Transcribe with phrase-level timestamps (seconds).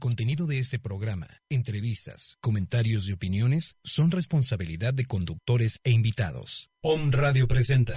[0.00, 6.70] Contenido de este programa, entrevistas, comentarios y opiniones son responsabilidad de conductores e invitados.
[6.80, 7.92] Om Radio presenta.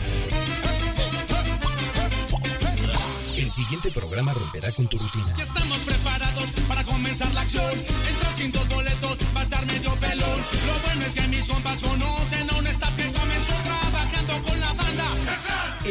[3.38, 5.34] El siguiente programa romperá con tu rutina.
[5.38, 7.72] Ya estamos preparados para comenzar la acción.
[7.72, 10.40] Entras sin dos boletos, vas a dar medio pelón.
[10.68, 13.03] Lo bueno es que mis compas conocen a un staff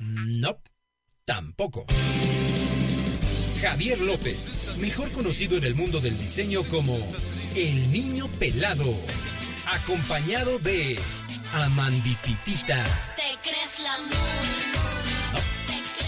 [0.00, 0.58] No,
[1.24, 1.86] tampoco.
[3.60, 6.98] Javier López, mejor conocido en el mundo del diseño como
[7.54, 8.92] El Niño Pelado,
[9.66, 10.98] acompañado de
[11.54, 12.82] Amandititita.
[13.16, 14.16] Te crees la muy,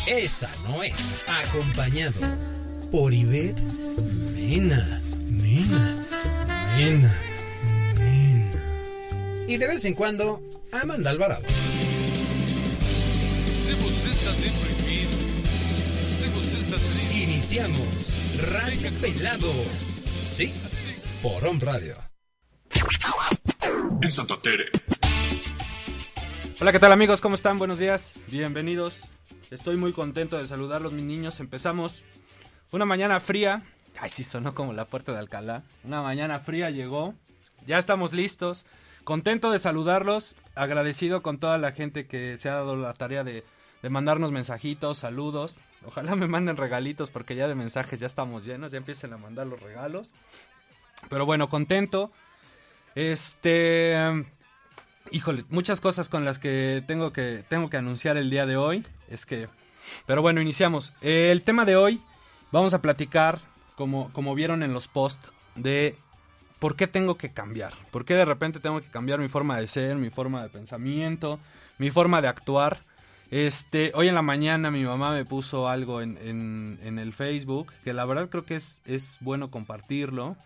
[0.07, 1.27] Esa no es.
[1.47, 2.21] Acompañado
[2.91, 3.63] por Ivette
[4.35, 6.05] Mena, Mena,
[6.77, 7.15] Mena,
[7.97, 8.63] Mena.
[9.47, 11.45] Y de vez en cuando, Amanda Alvarado.
[13.65, 15.17] Se você está deprimido,
[16.19, 18.19] se você está triste, Iniciamos
[18.53, 19.51] Radio Pelado.
[20.27, 20.53] Sí,
[21.23, 21.95] por Home Radio.
[24.03, 24.67] en Santa Tere.
[26.61, 27.23] Hola, ¿qué tal amigos?
[27.23, 27.59] ¿Cómo están?
[27.59, 29.09] Buenos días, bienvenidos.
[29.51, 31.41] Estoy muy contento de saludarlos, mis niños.
[31.41, 32.03] Empezamos
[32.71, 33.63] una mañana fría.
[33.99, 35.63] Ay, sí, sonó como la puerta de Alcalá.
[35.85, 37.15] Una mañana fría llegó.
[37.67, 38.67] Ya estamos listos.
[39.05, 40.35] Contento de saludarlos.
[40.55, 43.45] Agradecido con toda la gente que se ha dado la tarea de,
[43.83, 45.57] de mandarnos mensajitos, saludos.
[45.87, 48.73] Ojalá me manden regalitos porque ya de mensajes ya estamos llenos.
[48.73, 50.13] Ya empiecen a mandar los regalos.
[51.09, 52.11] Pero bueno, contento.
[52.95, 54.25] Este.
[55.11, 58.87] Híjole, muchas cosas con las que tengo que tengo que anunciar el día de hoy.
[59.09, 59.49] Es que.
[60.07, 60.93] Pero bueno, iniciamos.
[61.03, 62.01] El tema de hoy.
[62.53, 63.41] Vamos a platicar,
[63.75, 65.97] como, como vieron en los posts, de
[66.65, 67.75] por qué tengo que cambiar.
[67.91, 71.39] Por qué de repente tengo que cambiar mi forma de ser, mi forma de pensamiento,
[71.77, 72.79] mi forma de actuar.
[73.31, 78.07] Este, hoy en la mañana mi mamá me puso algo en, el Facebook, que la
[78.07, 80.39] verdad creo que es, es bueno compartirlo,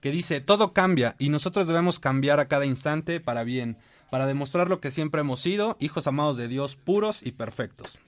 [0.00, 3.76] que dice, todo cambia y nosotros debemos cambiar a cada instante para bien,
[4.08, 7.98] para demostrar lo que siempre hemos sido, hijos amados de Dios, puros y perfectos.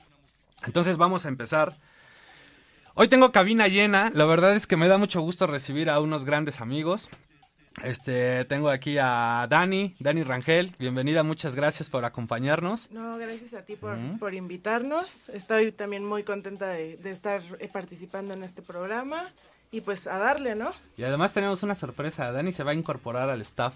[0.65, 1.77] Entonces vamos a empezar.
[2.95, 6.25] Hoy tengo cabina llena, la verdad es que me da mucho gusto recibir a unos
[6.25, 7.11] grandes amigos.
[7.85, 12.91] Este, tengo aquí a Dani, Dani Rangel, bienvenida, muchas gracias por acompañarnos.
[12.91, 15.29] No, gracias a ti por, por invitarnos.
[15.29, 19.31] Estoy también muy contenta de, de estar eh, participando en este programa
[19.71, 20.73] y pues a darle, ¿no?
[20.97, 23.75] Y además tenemos una sorpresa, Dani se va a incorporar al staff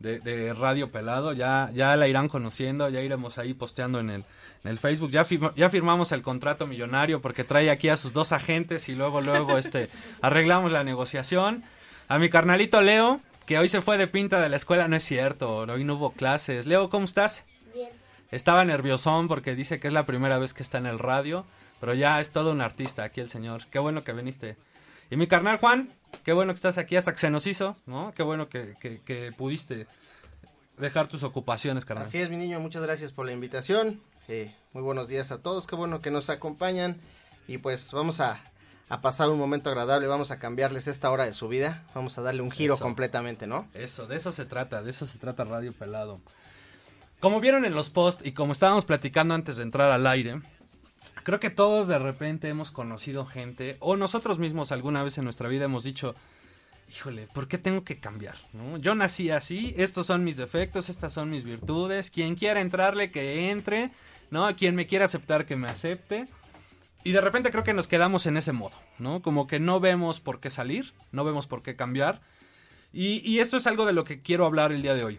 [0.00, 4.24] de, de Radio Pelado, ya, ya la irán conociendo, ya iremos ahí posteando en el,
[4.64, 8.12] en el Facebook, ya, firma- ya firmamos el contrato millonario porque trae aquí a sus
[8.12, 9.90] dos agentes y luego, luego este,
[10.22, 11.62] arreglamos la negociación.
[12.08, 15.04] A mi carnalito Leo, que hoy se fue de pinta de la escuela, no es
[15.04, 16.66] cierto, hoy no hubo clases.
[16.66, 17.44] Leo, ¿cómo estás?
[17.74, 17.90] Bien.
[18.30, 21.44] Estaba nerviosón porque dice que es la primera vez que está en el radio,
[21.80, 23.66] pero ya es todo un artista aquí el señor.
[23.70, 24.56] Qué bueno que viniste.
[25.10, 25.90] Y mi carnal Juan,
[26.24, 28.12] qué bueno que estás aquí hasta que se nos hizo, ¿no?
[28.14, 29.86] Qué bueno que, que- que pudiste
[30.78, 32.06] dejar tus ocupaciones, carnal.
[32.06, 34.00] Así es, mi niño, muchas gracias por la invitación.
[34.28, 36.96] Eh, muy buenos días a todos, qué bueno que nos acompañan.
[37.46, 38.40] Y pues vamos a,
[38.88, 42.22] a pasar un momento agradable, vamos a cambiarles esta hora de su vida, vamos a
[42.22, 42.82] darle un giro Eso.
[42.82, 43.66] completamente, ¿no?
[43.74, 46.20] Eso, de eso se trata, de eso se trata Radio Pelado.
[47.20, 50.42] Como vieron en los posts y como estábamos platicando antes de entrar al aire,
[51.22, 55.48] creo que todos de repente hemos conocido gente, o nosotros mismos alguna vez en nuestra
[55.48, 56.14] vida hemos dicho,
[56.90, 58.36] híjole, ¿por qué tengo que cambiar?
[58.52, 58.76] ¿no?
[58.76, 63.50] Yo nací así, estos son mis defectos, estas son mis virtudes, quien quiera entrarle, que
[63.50, 63.90] entre,
[64.30, 64.54] ¿no?
[64.54, 66.26] Quien me quiera aceptar, que me acepte.
[67.04, 69.20] Y de repente creo que nos quedamos en ese modo, ¿no?
[69.22, 72.20] Como que no vemos por qué salir, no vemos por qué cambiar.
[72.92, 75.18] Y, y esto es algo de lo que quiero hablar el día de hoy.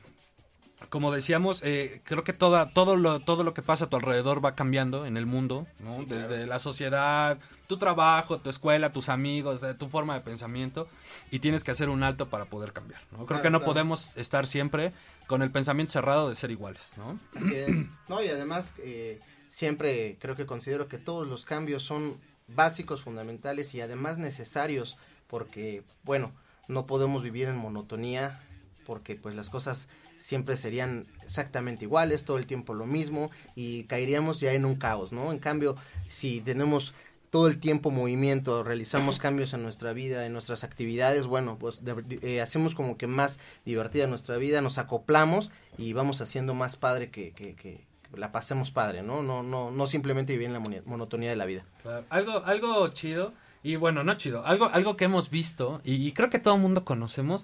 [0.90, 4.44] como decíamos, eh, creo que toda, todo, lo, todo lo que pasa a tu alrededor
[4.44, 6.04] va cambiando en el mundo, ¿no?
[6.06, 7.38] Desde la sociedad,
[7.68, 10.88] tu trabajo, tu escuela, tus amigos, de tu forma de pensamiento,
[11.32, 13.18] y tienes que hacer un alto para poder cambiar, ¿no?
[13.20, 13.74] Creo Claro, que no claro.
[13.74, 14.92] podemos estar siempre
[15.28, 17.20] con el pensamiento cerrado de ser iguales, ¿no?
[17.36, 17.70] Así es.
[18.08, 19.20] No, y además eh,
[19.56, 22.18] siempre creo que considero que todos los cambios son
[22.50, 24.98] básicos, fundamentales y además necesarios
[25.28, 26.34] porque, bueno,
[26.68, 28.42] no podemos vivir en monotonía
[28.86, 29.88] porque pues las cosas
[30.18, 35.14] siempre serían exactamente iguales, todo el tiempo lo mismo y caeríamos ya en un caos,
[35.14, 35.32] ¿no?
[35.32, 35.78] En cambio,
[36.10, 36.94] si tenemos
[37.30, 42.20] todo el tiempo movimiento, realizamos cambios en nuestra vida, en nuestras actividades, bueno, pues de-
[42.24, 47.10] eh, hacemos como que más divertida nuestra vida, nos acoplamos y vamos haciendo más padre
[47.10, 49.24] que, que, que la pasemos padre, ¿no?
[49.24, 51.66] No, no, no simplemente vivir en la monotonía de la vida.
[51.82, 56.12] Claro, Algo, algo chido, y bueno, no chido, algo, algo que hemos visto, y, y
[56.12, 57.44] creo que todo el mundo conocemos,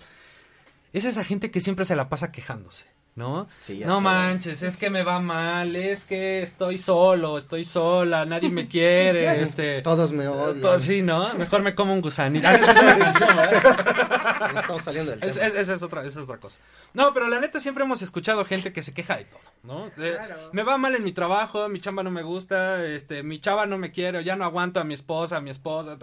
[0.93, 2.85] es esa gente que siempre se la pasa quejándose,
[3.15, 3.47] ¿no?
[3.59, 4.03] Sí, no sé.
[4.03, 9.41] manches, es que me va mal, es que estoy solo, estoy sola, nadie me quiere,
[9.43, 9.81] este...
[9.81, 10.79] Todos me odian.
[10.79, 11.33] sí, ¿no?
[11.35, 12.47] Mejor me como un gusanito.
[12.47, 14.55] Ah, esa es una canción, ¿verdad?
[14.59, 15.31] Estamos saliendo del tema.
[15.31, 16.57] es- esa es otra, esa es otra cosa.
[16.93, 19.89] No, pero la neta siempre hemos escuchado gente que se queja de todo, ¿no?
[20.01, 20.35] De, Claro.
[20.53, 23.77] Me va mal en mi trabajo, mi chamba no me gusta, este, mi chava no
[23.77, 25.97] me quiere, ya no aguanto a mi esposa, a mi esposa,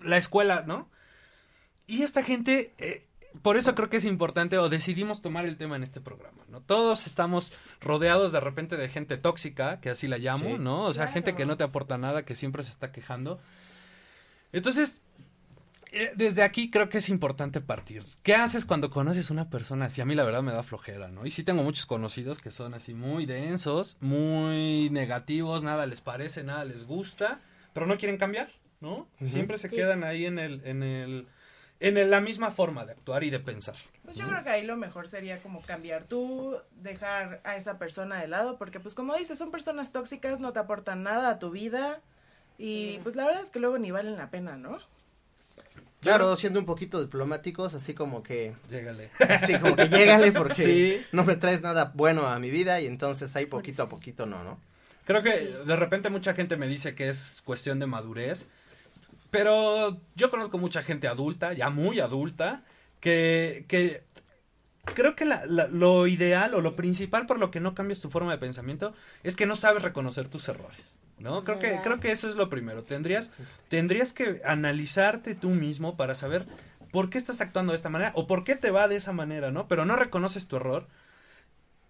[0.00, 0.88] la escuela, ¿no?
[1.86, 3.06] Y esta gente, eh,
[3.42, 6.60] por eso creo que es importante o decidimos tomar el tema en este programa, ¿no?
[6.60, 10.56] Todos estamos rodeados de repente de gente tóxica, que así la llamo, Sí.
[10.58, 10.84] ¿no?
[10.84, 11.12] O sea, Claro.
[11.14, 13.40] gente que no te aporta nada, que siempre se está quejando.
[14.52, 15.02] Entonces,
[15.92, 18.04] eh, desde aquí creo que es importante partir.
[18.22, 20.00] ¿Qué haces cuando conoces una persona así?
[20.00, 21.26] A mí la verdad me da flojera, ¿no?
[21.26, 26.42] Y sí tengo muchos conocidos que son así muy densos, muy negativos, nada les parece,
[26.44, 27.40] nada les gusta,
[27.72, 28.50] pero no quieren cambiar,
[28.80, 29.08] ¿no?
[29.24, 29.76] Siempre se Sí.
[29.76, 31.26] quedan ahí en el, en el,
[31.86, 33.74] en la misma forma de actuar y de pensar.
[34.04, 38.20] Pues yo creo que ahí lo mejor sería como cambiar tú, dejar a esa persona
[38.20, 41.50] de lado, porque pues como dices, son personas tóxicas, no te aportan nada a tu
[41.50, 42.00] vida
[42.58, 44.78] y pues la verdad es que luego ni valen la pena, ¿no?
[46.00, 49.10] Claro, siendo un poquito diplomáticos, así como que, Llégale.
[49.26, 51.06] así como que llégale porque Sí.
[51.12, 54.44] no me traes nada bueno a mi vida y entonces ahí poquito a poquito no,
[54.44, 54.60] ¿no?
[55.06, 58.48] Creo que de repente mucha gente me dice que es cuestión de madurez,
[59.38, 62.62] pero yo conozco mucha gente adulta, ya muy adulta,
[63.00, 64.02] que, que
[64.94, 68.10] creo que la- la- lo ideal o lo principal por lo que no cambias tu
[68.10, 70.98] forma de pensamiento es que no sabes reconocer tus errores.
[71.20, 71.44] ¿No?
[71.44, 72.82] Creo que, creo que eso es lo primero.
[72.82, 73.30] Tendrías,
[73.68, 76.44] tendrías que analizarte tú mismo para saber
[76.90, 79.52] por qué estás actuando de esta manera o por qué te va de esa manera,
[79.52, 79.68] ¿no?
[79.68, 80.88] Pero no reconoces tu error.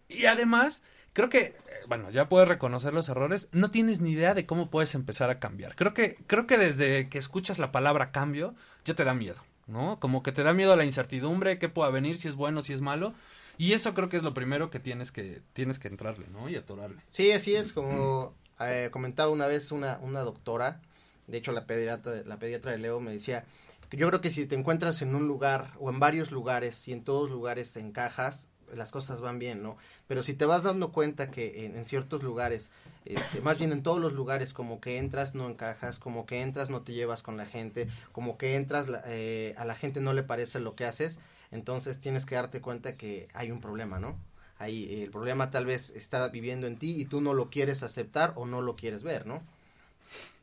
[0.09, 0.83] Y además,
[1.15, 1.57] creo que, eh,
[1.89, 5.39] bueno, ya puedes reconocer los errores, no tienes ni idea de cómo puedes empezar a
[5.39, 5.75] cambiar.
[5.75, 9.99] Creo que, creo que desde que escuchas la palabra cambio, ya te da miedo, ¿no?
[10.01, 12.83] Como que te da miedo la incertidumbre, qué pueda venir, si es bueno, si es
[12.83, 13.15] malo.
[13.57, 16.49] Y eso creo que es lo primero que tienes que, tienes que entrarle, ¿no?
[16.49, 17.01] Y atorarle.
[17.09, 20.83] Sí, así es, como eh, comentaba una vez una, una doctora,
[21.29, 23.45] de hecho la pediatra, la pediatra de Leo me decía,
[23.93, 27.05] yo creo que si te encuentras en un lugar o en varios lugares y en
[27.05, 29.77] todos lugares encajas, las cosas van bien, ¿no?
[30.09, 32.71] Pero si te vas dando cuenta que en, en ciertos lugares,
[33.05, 36.71] este, más bien en todos los lugares, como que entras no encajas, como que entras
[36.71, 40.23] no te llevas con la gente, como que entras eh, a la gente no le
[40.23, 41.19] parece lo que haces,
[41.51, 44.17] entonces tienes que darte cuenta que hay un problema, ¿no?
[44.59, 48.33] Ahí el problema tal vez está viviendo en ti y tú no lo quieres aceptar
[48.37, 49.43] o no lo quieres ver, ¿no?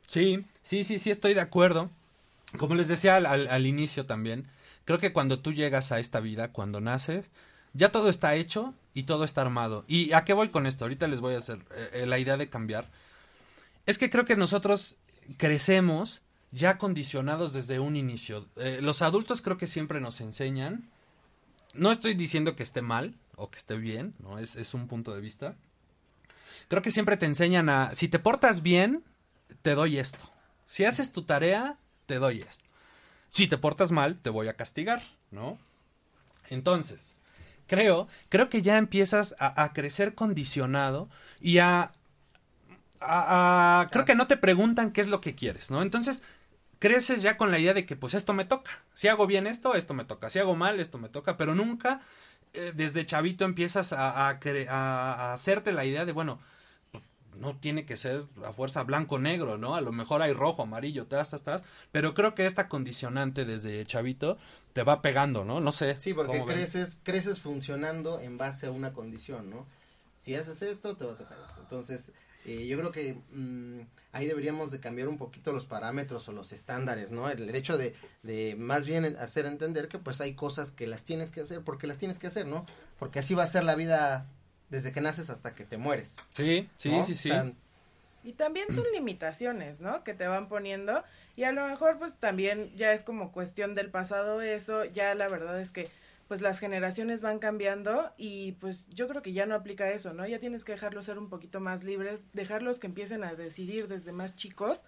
[0.07, 1.89] Sí, sí, sí, sí, estoy de acuerdo.
[2.57, 4.45] Como les decía al, al- al inicio también,
[4.85, 7.29] creo que cuando tú llegas a esta vida, cuando naces,
[7.74, 9.86] ya todo está hecho y todo está armado.
[9.88, 10.86] ¿Y a qué voy con esto?
[10.86, 12.90] Ahorita les voy a hacer eh, eh, la idea de cambiar.
[13.86, 14.98] Es que creo que nosotros
[15.38, 18.48] crecemos ya condicionados desde un inicio.
[18.58, 20.90] Eh, los adultos creo que siempre nos enseñan.
[21.74, 25.13] No estoy diciendo que esté mal o que esté bien, no es, es un punto
[25.13, 25.56] de vista.
[26.68, 29.04] Creo que siempre te enseñan a, si te portas bien,
[29.62, 30.32] te doy esto.
[30.66, 32.66] Si haces tu tarea, te doy esto.
[33.30, 35.01] Si te portas mal, te voy a castigar,
[35.32, 35.58] ¿no?
[36.50, 37.18] Entonces,
[37.72, 41.10] creo, creo que ya empiezas a, a crecer condicionado
[41.42, 41.92] y a,
[43.00, 45.82] a- a- creo que no te preguntan qué es lo que quieres, ¿no?
[45.82, 46.24] Entonces,
[46.80, 48.72] creces ya con la idea de que pues esto me toca.
[48.96, 50.30] Si hago bien esto, esto me toca.
[50.30, 51.38] Si hago mal, esto me toca.
[51.38, 52.01] Pero nunca
[52.54, 56.40] eh, desde chavito empiezas a, a hacerte la idea de, bueno,
[57.41, 59.75] no tiene que ser a fuerza blanco-negro, ¿no?
[59.75, 61.65] A lo mejor hay rojo, amarillo, tas, tas, tas.
[61.91, 64.38] Pero creo que esta condicionante desde chavito
[64.74, 65.60] te va pegando, ¿no?
[65.60, 65.95] No sé.
[65.95, 69.65] Sí, porque creces, creces funcionando en base a una condición, ¿no?
[70.15, 71.62] Si haces esto, te va a tocar esto.
[71.62, 72.13] Entonces,
[72.45, 73.81] eh, yo creo que mm,
[74.12, 77.27] ahí deberíamos de cambiar un poquito los parámetros o los estándares, ¿no?
[77.27, 81.03] El, el hecho de, de más bien hacer entender que pues hay cosas que las
[81.03, 82.67] tienes que hacer porque las tienes que hacer, ¿no?
[83.00, 84.27] Porque así va a ser la vida
[84.72, 86.18] desde que naces hasta que te mueres.
[86.36, 87.04] Sí, sí, ¿no?
[87.04, 87.30] sí, O sí.
[87.30, 87.51] sea,
[88.24, 90.04] Y también son limitaciones, ¿no?
[90.04, 91.04] Que te van poniendo.
[91.36, 94.86] Y a lo mejor, pues también ya es como cuestión del pasado eso.
[94.86, 95.90] Ya la verdad es que,
[96.28, 100.25] pues las generaciones van cambiando y pues yo creo que ya no aplica eso, ¿no?
[100.25, 104.13] Ya tienes que dejarlos ser un poquito más libres, dejarlos que empiecen a decidir desde
[104.13, 104.86] más chicos.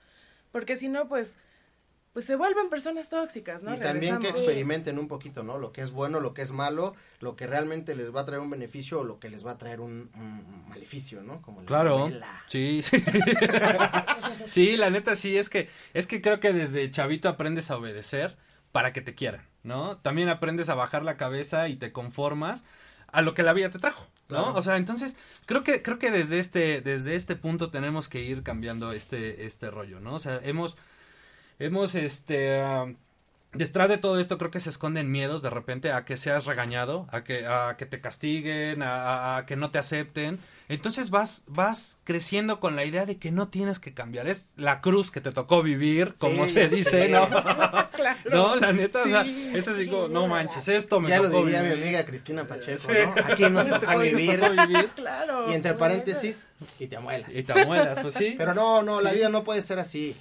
[0.53, 1.37] Porque si no, pues,
[2.13, 3.73] pues se vuelven personas tóxicas, ¿no?
[3.73, 5.57] y también que experimenten un poquito, ¿no?
[5.57, 8.39] Lo que es bueno, lo que es malo, lo que realmente les va a traer
[8.41, 11.41] un beneficio o lo que les va a traer un, un maleficio, ¿no?
[11.41, 12.43] Como la Claro, novela.
[12.47, 13.03] sí, sí.
[14.45, 18.37] sí, la neta sí, es que, es que creo que desde chavito aprendes a obedecer
[18.71, 19.97] para que te quieran, ¿no?
[19.97, 22.65] También aprendes a bajar la cabeza y te conformas
[23.11, 24.37] a lo que la vida te trajo, ¿no?
[24.43, 24.53] Claro.
[24.55, 28.43] O sea, entonces, creo que, creo que desde este, desde este punto tenemos que ir
[28.43, 30.15] cambiando este, este rollo, ¿no?
[30.15, 30.77] O sea, hemos,
[31.65, 32.61] hemos, este,
[33.53, 37.07] detrás de todo esto creo que se esconden miedos de repente a que seas regañado,
[37.11, 40.39] a que, a que te castiguen, a, a- a que no te acepten.
[40.69, 44.27] Entonces vas, vas creciendo con la idea de que no tienes que cambiar.
[44.27, 47.09] Es la cruz que te tocó vivir, como Sí, se dice.
[47.09, 47.27] ¿no?
[47.93, 48.17] Claro.
[48.31, 49.51] no, la neta, o sea, Sí.
[49.53, 52.91] es así como, no manches, esto me Ya lo tocó diría mi amiga Cristina Pacheco.
[52.91, 53.13] ¿no?
[53.31, 54.87] Aquí nos tocó vivir vivir.
[54.95, 55.49] Claro.
[55.51, 56.47] y entre paréntesis
[56.79, 57.29] y te amuelas.
[57.31, 58.33] Y te amuelas, pues sí.
[58.37, 60.15] Pero no, no, la vida no puede ser así.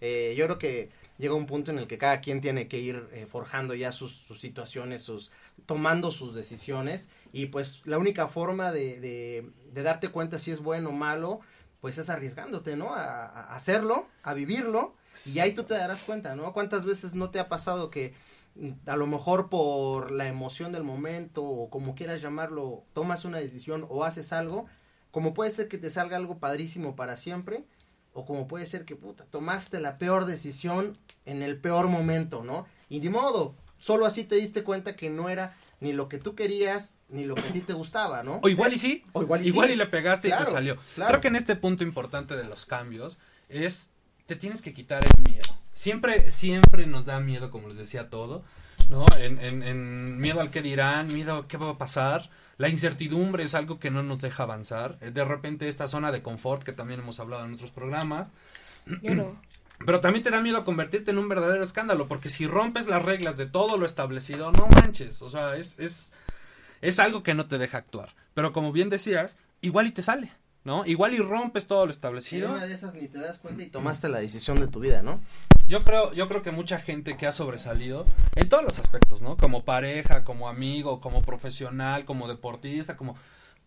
[0.00, 3.08] Eh, yo creo que llega un punto en el que cada quien tiene que ir
[3.12, 5.32] eh, forjando ya sus, sus situaciones, sus
[5.66, 10.60] tomando sus decisiones y pues la única forma de, de, de darte cuenta si es
[10.60, 11.40] bueno o malo,
[11.80, 12.94] pues es arriesgándote, ¿no?
[12.94, 14.94] A, a hacerlo, a vivirlo
[15.26, 16.52] y ahí tú te darás cuenta, ¿no?
[16.52, 18.14] ¿Cuántas veces no te ha pasado que
[18.54, 23.38] mm, a lo mejor por la emoción del momento o como quieras llamarlo, tomas una
[23.38, 24.66] decisión o haces algo,
[25.10, 27.64] como puede ser que te salga algo padrísimo para siempre,
[28.18, 32.66] o como puede ser que puta, tomaste la peor decisión en el peor momento, ¿no?
[32.88, 36.34] Y ni modo, solo así te diste cuenta que no era ni lo que tú
[36.34, 38.40] querías, ni lo que a ti te gustaba, ¿no?
[38.42, 39.04] O igual y sí.
[39.12, 39.74] O igual y igual sí.
[39.74, 40.76] y le pegaste y te salió.
[40.96, 41.10] claro.
[41.10, 43.90] Creo que en este punto importante de los cambios es
[44.26, 45.56] te tienes que quitar el miedo.
[45.72, 48.42] Siempre, siempre nos da miedo, como les decía todo,
[48.90, 49.06] ¿no?
[49.20, 52.30] En, en, en miedo al que dirán, miedo a qué va a pasar.
[52.58, 54.98] La incertidumbre es algo que no nos deja avanzar.
[55.00, 58.28] Eh, De repente esta zona de confort que también hemos hablado en otros programas.
[59.02, 59.40] Yo no.
[59.86, 63.36] Pero también te da miedo convertirte en un verdadero escándalo, porque si rompes las reglas
[63.36, 66.12] de todo lo establecido, no manches, o sea, es, es,
[66.80, 68.12] es algo que no te deja actuar.
[68.34, 70.32] Pero como bien decías, igual y te sale,
[70.68, 70.84] ¿no?
[70.84, 72.52] Igual y rompes todo lo establecido.
[72.52, 75.18] una de esas ni te das cuenta y tomaste la decisión de tu vida, ¿no?
[75.66, 78.04] Yo creo, yo creo que mucha gente que ha sobresalido
[78.36, 79.38] en todos los aspectos, ¿no?
[79.38, 83.16] Como pareja, como amigo, como profesional, como deportista, como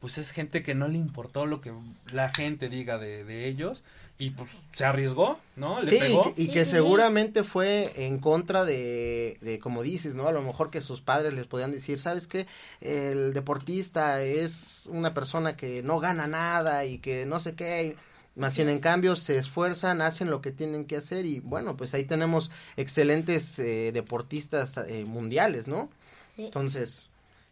[0.02, 1.72] pues es gente que no le importó lo que
[2.12, 3.86] la gente diga de, de ellos
[4.20, 5.82] y pues se arriesgó, ¿no?
[5.82, 6.24] Le Sí, y pegó.
[6.36, 6.72] que, y que sí.
[6.72, 10.28] seguramente fue en contra de, de, como dices, ¿no?
[10.28, 12.48] A lo mejor que sus padres les podían decir, ¿sabes qué?
[12.82, 17.96] El deportista es una persona que no gana nada y que no sé qué.
[18.36, 21.94] Más bien, en cambio, se esfuerzan, hacen lo que tienen que hacer y bueno, pues
[21.94, 25.90] ahí tenemos excelentes eh, deportistas eh, mundiales, ¿no?
[26.36, 26.46] Sí.
[26.46, 27.11] Entonces,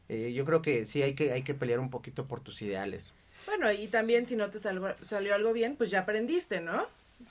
[0.09, 3.13] eh, yo creo que sí hay que, hay que pelear un poquito por tus ideales.
[3.45, 6.85] Bueno, y también si no te salgo- salió algo bien, pues ya aprendiste, ¿no?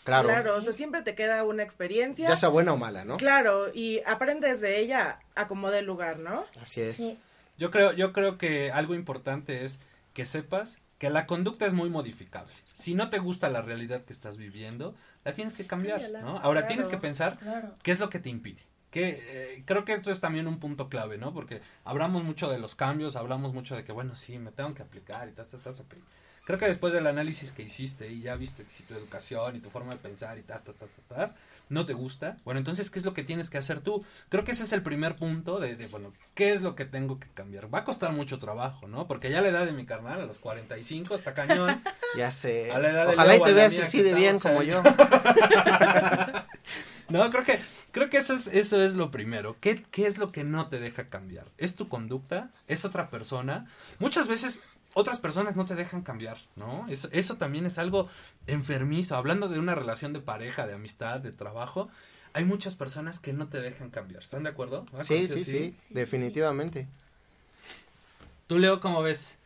[0.05, 0.29] Claro.
[0.29, 2.29] Claro, o sea, siempre te queda una experiencia.
[2.29, 3.17] Ya sea buena o mala, ¿no?
[3.17, 6.45] Claro, y aprendes de ella a como el lugar, ¿no?
[6.63, 6.97] Así es.
[6.97, 7.19] Sí.
[7.59, 9.81] Yo creo, yo creo que algo importante es
[10.15, 12.53] que sepas que la conducta es muy modificable.
[12.75, 14.95] Si no te gusta la realidad que estás viviendo,
[15.25, 16.39] la tienes que cambiar, ¿no?
[16.39, 16.67] Ahora claro.
[16.67, 17.73] tienes que pensar Claro.
[17.83, 18.61] qué es lo que te impide.
[18.91, 19.19] Que
[19.57, 21.35] eh, creo que esto es también un punto clave, ¿no?
[21.35, 24.83] Porque hablamos mucho de los cambios, hablamos mucho de que bueno, sí, me tengo que
[24.83, 25.87] aplicar y tal, tal, tal, tal.
[26.49, 29.69] Creo que después del análisis que hiciste y ya viste si tu educación y tu
[29.69, 31.35] forma de pensar y tas, tas, tas, tas,
[31.69, 34.05] no te gusta, bueno, entonces, ¿qué es lo que tienes que hacer tú?
[34.29, 37.19] Creo que ese es el primer punto de, de, bueno, ¿qué es lo que tengo
[37.19, 37.73] que cambiar?
[37.73, 39.07] Va a costar mucho trabajo, ¿no?
[39.07, 41.83] Porque ya la edad de mi carnal, a los 45, está cañón.
[42.17, 42.73] Ya sé.
[42.73, 44.69] A la edad de Ojalá y Leo, te veas así de bien como ahí.
[44.69, 44.83] yo.
[47.09, 47.59] No, creo que,
[47.91, 49.57] creo que eso es, eso es lo primero.
[49.61, 51.47] ¿Qué, ¿Qué es lo que no te deja cambiar?
[51.57, 52.51] ¿Es tu conducta?
[52.67, 53.67] ¿Es otra persona?
[53.99, 54.63] Muchas veces
[54.95, 56.87] otras personas no te dejan cambiar, ¿no?
[56.89, 58.09] Es- eso también es algo
[58.47, 59.17] enfermizo.
[59.17, 61.89] Hablando de una relación de pareja, de amistad, de trabajo,
[62.33, 64.23] hay muchas personas que no te dejan cambiar.
[64.23, 64.87] ¿Están de acuerdo?
[64.99, 66.89] ¿Ah, Sí, sí, sí, definitivamente.
[68.47, 69.37] Tú, Leo, ¿cómo ves?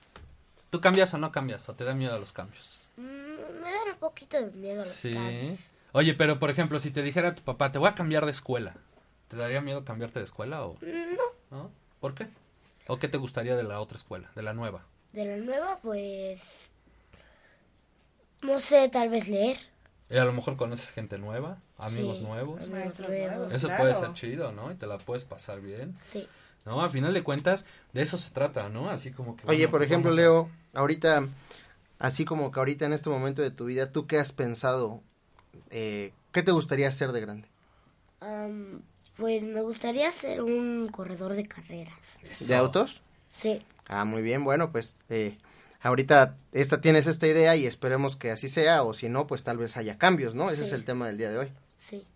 [0.70, 1.68] ¿Tú cambias o no cambias?
[1.68, 2.92] ¿O te da miedo a los cambios?
[2.96, 5.12] Mm, me dan un poquito de miedo los Sí.
[5.12, 5.58] cambios.
[5.92, 8.74] Oye, pero por ejemplo, si te dijera tu papá, te voy a cambiar de escuela,
[9.28, 11.56] ¿te daría miedo cambiarte de escuela o No.
[11.58, 11.70] no?
[12.00, 12.28] ¿Por qué?
[12.86, 14.82] ¿O qué te gustaría de la otra escuela, de la nueva?
[15.12, 16.68] De la nueva, pues...
[18.42, 19.56] No sé, tal vez leer.
[20.10, 22.68] Y a lo mejor conoces gente nueva, amigos Sí, nuevos.
[22.68, 23.52] Maestros nuevos.
[23.54, 23.82] Eso claro.
[23.82, 24.70] puede ser chido, ¿no?
[24.72, 25.94] Y te la puedes pasar bien.
[26.04, 26.26] Sí.
[26.64, 28.90] No, a final de cuentas, de eso se trata, ¿no?
[28.90, 29.42] Así como que...
[29.46, 31.26] Oye, bueno, por ejemplo, vamos a- Leo, ahorita,
[31.98, 35.00] así como que ahorita en este momento de tu vida, ¿tú qué has pensado?
[35.70, 37.48] Eh, ¿Qué te gustaría hacer de grande?
[38.20, 38.82] Am,
[39.16, 41.94] pues me gustaría ser un corredor de carreras.
[42.46, 43.02] ¿De autos?
[43.30, 43.62] Sí.
[43.88, 45.38] Ah, muy bien, bueno, pues eh,
[45.80, 49.58] ahorita esta, tienes esta idea y esperemos que así sea, o si no, pues tal
[49.58, 50.48] vez haya cambios, ¿no?
[50.50, 50.68] Ese Sí.
[50.68, 51.52] es el tema del día de hoy.
[51.78, 52.06] Sí.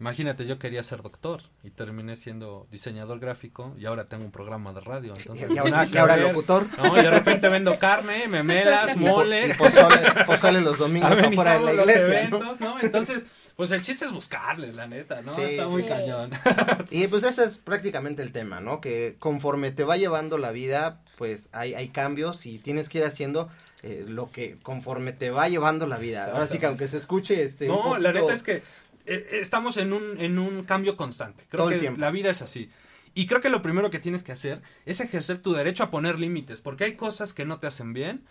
[0.00, 4.72] Imagínate, yo quería ser doctor y terminé siendo diseñador gráfico y ahora tengo un programa
[4.72, 5.14] de radio.
[5.14, 5.58] Entonces, Y
[5.98, 6.66] ahora- y locutor.
[6.78, 9.48] No, y de repente vendo carne, memelas, Y po- mole.
[9.48, 12.80] y pozole, pozole los domingos afuera de los eventos, ¿no?
[12.80, 13.26] Entonces,
[13.58, 15.34] pues el chiste es buscarle, la neta, ¿no?
[15.34, 15.88] Sí, Está muy sí.
[15.88, 16.30] cañón.
[16.92, 18.80] Y pues ese es prácticamente el tema, ¿no?
[18.80, 23.04] Que conforme te va llevando la vida, pues hay, hay cambios y tienes que ir
[23.04, 23.50] haciendo
[23.82, 26.26] eh, lo que conforme te va llevando la vida.
[26.26, 27.66] Ahora sí que aunque se escuche este...
[27.66, 28.62] No, la neta es que
[29.06, 31.42] eh, estamos en un, en un cambio constante.
[31.48, 32.00] Creo Todo el que tiempo.
[32.00, 32.70] la vida es así.
[33.14, 36.20] Y creo que lo primero que tienes que hacer es ejercer tu derecho a poner
[36.20, 38.22] límites, porque hay cosas que no te hacen bien,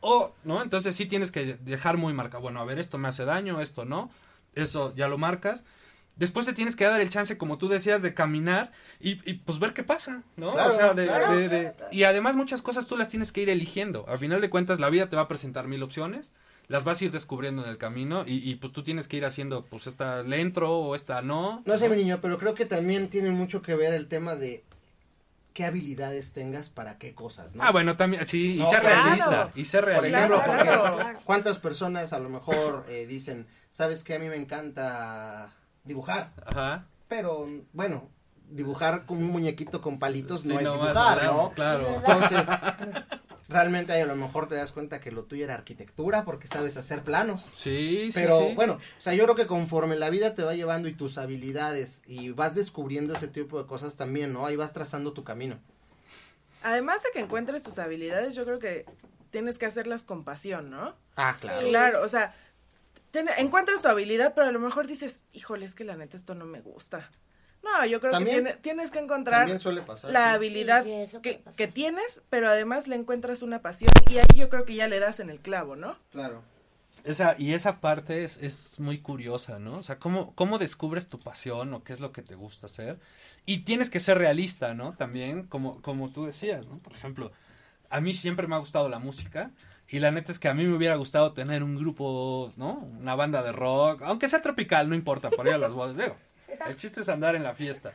[0.00, 0.62] o, ¿no?
[0.62, 3.86] Entonces sí tienes que dejar muy marcado, bueno, a ver, esto me hace daño, esto
[3.86, 4.10] no,
[4.56, 5.64] eso ya lo marcas.
[6.16, 8.70] Después te tienes que dar el chance, como tú decías, de caminar
[9.00, 10.52] y, y, pues ver qué pasa, ¿no?
[10.52, 11.34] Claro, o sea, de, claro.
[11.34, 14.04] de- de- y además muchas cosas tú las tienes que ir eligiendo.
[14.08, 16.32] Al final de cuentas, la vida te va a presentar mil opciones,
[16.68, 19.24] las vas a ir descubriendo en el camino y, y, pues tú tienes que ir
[19.24, 21.62] haciendo, pues esta le entro o esta no.
[21.66, 24.62] No sé, mi niño, pero creo que también tiene mucho que ver el tema de
[25.54, 27.62] qué habilidades tengas para qué cosas, ¿no?
[27.64, 29.02] Ah, bueno, también, sí, y ser claro.
[29.04, 30.18] realista, y ser Por realista.
[30.18, 31.18] ejemplo, Claro, porque claro.
[31.24, 35.52] ¿cuántas personas a lo mejor eh, dicen, sabes que a mí me encanta
[35.84, 36.32] dibujar?
[36.44, 36.84] Ajá.
[37.08, 38.08] Pero, bueno,
[38.50, 41.50] dibujar con un muñequito con palitos Sí, no es dibujar, ¿no?
[41.54, 41.94] claro.
[41.96, 42.46] Entonces,
[43.54, 46.76] realmente ahí a lo mejor te das cuenta que lo tuyo era arquitectura porque sabes
[46.76, 47.50] hacer planos.
[47.54, 48.52] Sí, sí, Pero sí.
[48.54, 52.02] bueno, o sea, yo creo que conforme la vida te va llevando y tus habilidades
[52.06, 54.44] y vas descubriendo ese tipo de cosas también, ¿no?
[54.44, 55.58] Ahí vas trazando tu camino.
[56.62, 58.86] Además de que encuentres tus habilidades, yo creo que
[59.30, 60.94] tienes que hacerlas con pasión, ¿no?
[61.16, 61.62] Ah, claro.
[61.62, 61.68] Sí.
[61.68, 62.34] Claro, o sea,
[63.10, 66.34] ten- encuentras tu habilidad, pero a lo mejor dices, híjole, es que la neta esto
[66.34, 67.08] no me gusta.
[67.64, 70.10] No, yo creo También- que tiene- tienes que encontrar También suele pasar.
[70.12, 70.34] la sí.
[70.34, 74.26] habilidad Sí, sí, eso que, que tienes, pero además le encuentras una pasión y ahí
[74.34, 75.96] yo creo que ya le das en el clavo, ¿no?
[76.12, 76.42] Claro.
[77.04, 79.78] Esa, y esa parte es, es muy curiosa, ¿no?
[79.78, 82.98] O sea, ¿cómo, ¿cómo descubres tu pasión o qué es lo que te gusta hacer?
[83.44, 84.94] Y tienes que ser realista, ¿no?
[84.94, 86.78] También, como, como tú decías, ¿no?
[86.78, 87.30] Por ejemplo,
[87.90, 89.50] a mí siempre me ha gustado la música
[89.88, 92.78] y la neta es que a mí me hubiera gustado tener un grupo, ¿no?
[92.98, 95.94] Una banda de rock, aunque sea tropical, no importa, por ir a las bodas.
[95.96, 96.16] Digo,
[96.68, 97.92] el chiste es andar en la fiesta.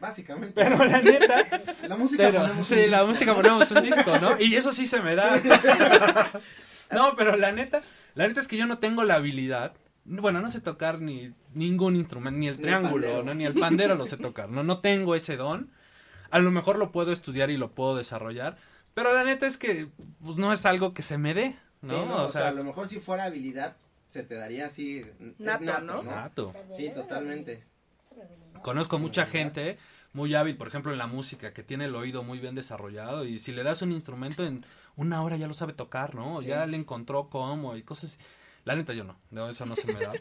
[0.00, 0.52] Básicamente.
[0.54, 1.46] Pero la neta,
[1.88, 3.06] la música pero, ponemos sí, un la disco.
[3.08, 4.40] música ponemos un disco, ¿no?
[4.40, 5.40] Y eso sí se me da.
[6.90, 7.82] no, pero la neta,
[8.14, 9.74] la neta es que yo no tengo la habilidad.
[10.04, 13.22] Bueno, no sé tocar ni ningún instrumento, ni el Ni el triángulo, pandero.
[13.24, 13.34] ¿no?
[13.34, 14.64] Ni el pandero lo sé tocar, ¿no?
[14.64, 15.70] No tengo ese don.
[16.32, 18.56] A lo mejor lo puedo estudiar y lo puedo desarrollar,
[18.94, 19.88] pero la neta es que
[20.24, 21.50] pues, no es algo que se me dé,
[21.82, 22.06] Sí, ¿no?
[22.06, 23.76] no, o, sea, a lo mejor si fuera habilidad,
[24.08, 24.98] se te daría así.
[25.20, 26.02] es Nato, ¿no?
[26.02, 26.52] nato.
[26.76, 27.62] Sí, totalmente.
[28.62, 29.78] Conozco mucha gente
[30.12, 33.38] muy hábil, por ejemplo, en la música, que tiene el oído muy bien desarrollado y
[33.38, 34.64] si le das un instrumento en
[34.96, 36.42] una hora ya lo sabe tocar, ¿no?
[36.42, 38.18] Ya le encontró cómo y cosas.
[38.64, 40.12] La neta yo no, no, eso no se me da.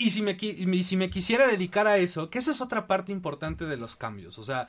[0.00, 3.10] Y si me, y si me quisiera dedicar a eso, que esa es otra parte
[3.10, 4.68] importante de los cambios, o sea,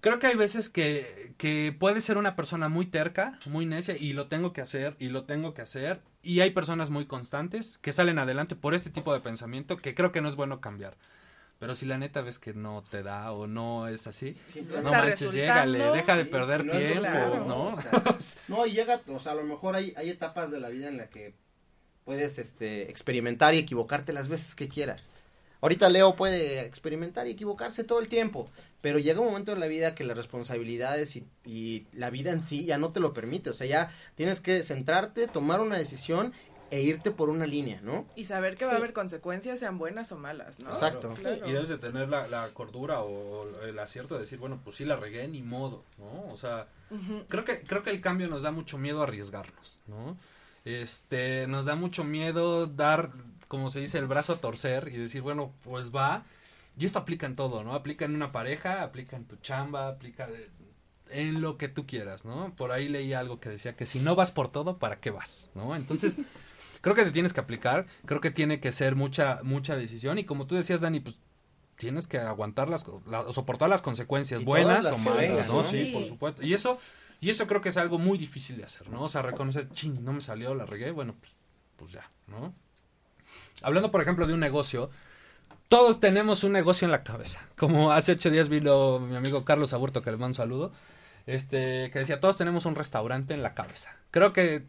[0.00, 4.14] creo que hay veces que, que puede ser una persona muy terca, muy necia, y
[4.14, 7.92] lo tengo que hacer, y lo tengo que hacer, y hay personas muy constantes que
[7.92, 10.96] salen adelante por este tipo de pensamiento que creo que no es bueno cambiar.
[11.58, 14.36] Pero si la neta ves que no te da o no es así,
[14.82, 17.68] no manches, resultando, llégale, deja de Sí, perder no tiempo, claro, ¿no?
[17.70, 18.02] o sea,
[18.48, 20.96] no, y llega, o sea, a lo mejor hay, hay etapas de la vida en
[20.96, 21.34] la que
[22.04, 25.10] puedes este, experimentar y equivocarte las veces que quieras.
[25.60, 28.48] Ahorita Leo puede experimentar y equivocarse todo el tiempo,
[28.80, 32.40] pero llega un momento en la vida que las responsabilidades y, y la vida en
[32.40, 36.32] sí ya no te lo permite, o sea, ya tienes que centrarte, tomar una decisión
[36.70, 38.06] e irte por una línea, ¿no?
[38.14, 40.68] Y saber que va a haber consecuencias, sean buenas o malas, ¿no?
[40.70, 41.08] Exacto.
[41.14, 41.48] Claro.
[41.48, 44.84] Y debes de tener la, la cordura o el acierto de decir, bueno, pues sí
[44.84, 46.26] la regué, ni modo, ¿no?
[46.32, 46.68] O sea,
[47.28, 50.16] creo que creo que el cambio nos da mucho miedo a arriesgarnos, ¿no?
[50.64, 53.12] Este, nos da mucho miedo dar,
[53.48, 56.24] como se dice, el brazo a torcer y decir, bueno, pues va.
[56.76, 57.74] Y esto aplica en todo, ¿no?
[57.74, 60.50] Aplica en una pareja, aplica en tu chamba, aplica de-
[61.10, 62.54] en lo que tú quieras, ¿no?
[62.54, 65.48] Por ahí leí algo que decía que si no vas por todo, ¿para qué vas?
[65.54, 65.74] ¿No?
[65.74, 66.18] Entonces,
[66.80, 70.24] creo que te tienes que aplicar, creo que tiene que ser mucha, mucha decisión y
[70.24, 71.18] como tú decías, Dani, pues
[71.76, 75.54] tienes que aguantar las, la- soportar las consecuencias Y buenas o las malas, ¿no?
[75.56, 75.62] ¿no?
[75.62, 75.92] Sí, Sí.
[75.92, 76.42] por supuesto.
[76.44, 76.78] Y eso,
[77.20, 79.02] y eso creo que es algo muy difícil de hacer, ¿no?
[79.02, 81.36] O sea, reconocer, ching, no me salió, la regué, bueno, pues,
[81.76, 82.52] pues ya, ¿no?
[83.62, 84.90] Hablando, por ejemplo, de un negocio,
[85.68, 87.40] todos tenemos un negocio en la cabeza.
[87.56, 90.72] Como hace ocho días vino mi amigo Carlos Aburto, que le mando un saludo,
[91.26, 93.96] este, que decía, todos tenemos un restaurante en la cabeza.
[94.10, 94.64] Creo que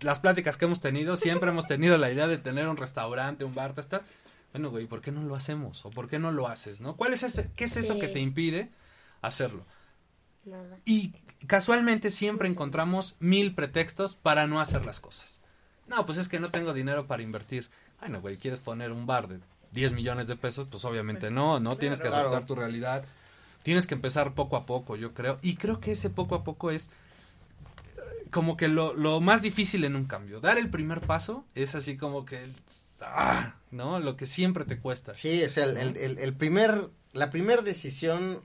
[0.00, 3.54] las pláticas que hemos tenido, siempre hemos tenido la idea de tener un restaurante, un
[3.54, 4.02] bar, está.
[4.52, 5.84] Bueno, güey, ¿por qué no lo hacemos?
[5.84, 6.80] ¿O por qué no lo haces?
[6.80, 6.96] ¿No?
[6.96, 8.00] ¿Cuál es ese, qué es eso Sí.
[8.00, 8.70] que te impide
[9.22, 9.64] hacerlo?
[10.44, 10.78] Nada.
[10.84, 11.12] Y
[11.46, 15.40] casualmente siempre encontramos mil pretextos para no hacer las cosas.
[15.88, 17.68] No, pues es que no tengo dinero para invertir.
[18.00, 19.40] Bueno, güey, ¿quieres poner un bar de
[19.72, 20.68] 10 millones de pesos?
[20.70, 22.28] Pues obviamente Pues, no, no tienes que claro.
[22.28, 23.04] aceptar tu realidad.
[23.62, 25.38] Tienes que empezar poco a poco, yo creo.
[25.42, 26.90] Y creo que ese poco a poco es
[28.36, 30.40] como que lo, lo más difícil en un cambio.
[30.40, 32.54] Dar el primer paso es así como que, el-
[33.00, 33.98] ah, ¿no?
[33.98, 35.14] Lo que siempre te cuesta.
[35.14, 38.42] Sí, es el, el, el, el primer, la primera decisión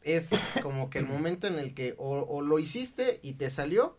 [0.00, 0.30] es
[0.62, 3.98] como que el momento en el que o, o lo hiciste y te salió,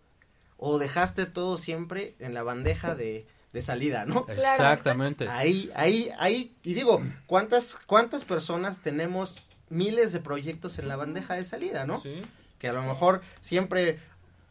[0.57, 4.25] o dejaste todo siempre en la bandeja de, de salida, ¿no?
[4.27, 5.27] Exactamente.
[5.27, 11.35] Ahí, ahí, ahí, y digo, ¿cuántas, cuántas personas tenemos miles de proyectos en la bandeja
[11.35, 11.99] de salida, ¿no?
[12.01, 12.21] Sí.
[12.57, 13.99] Que a lo mejor siempre,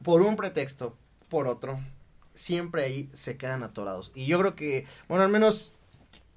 [0.02, 0.96] por un pretexto,
[1.28, 1.78] por otro,
[2.34, 4.12] siempre ahí se quedan atorados.
[4.14, 5.72] Y yo creo que, bueno, al menos,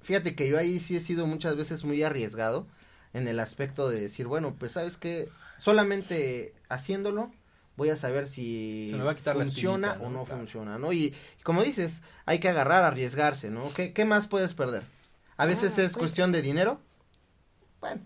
[0.02, 2.66] fíjate que yo ahí sí he sido muchas veces muy arriesgado
[3.12, 7.30] en el aspecto de decir, bueno, pues sabes que solamente haciéndolo
[7.76, 10.18] voy a saber si Se me va a quitar la funciona o ¿no?
[10.20, 10.40] no Claro.
[10.40, 10.92] funciona, ¿no?
[10.92, 13.72] Y, y como dices, hay que agarrar, arriesgarse, ¿no?
[13.74, 14.84] ¿Qué, qué más puedes perder?
[15.36, 16.80] A veces Ah, es pues- cuestión de dinero.
[17.80, 18.02] Bueno.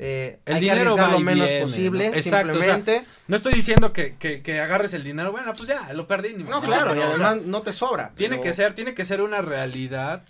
[0.00, 2.14] Eh, El hay que dinero va lo menos viene, posible, ¿no?
[2.16, 3.10] Exacto, o sea, simplemente.
[3.26, 6.34] No estoy diciendo que, que, que agarres el dinero, bueno, pues ya, lo perdí.
[6.34, 8.12] ni No, claro, y o sea, además no te sobra.
[8.14, 10.22] tiene pero- que ser, tiene que ser una realidad,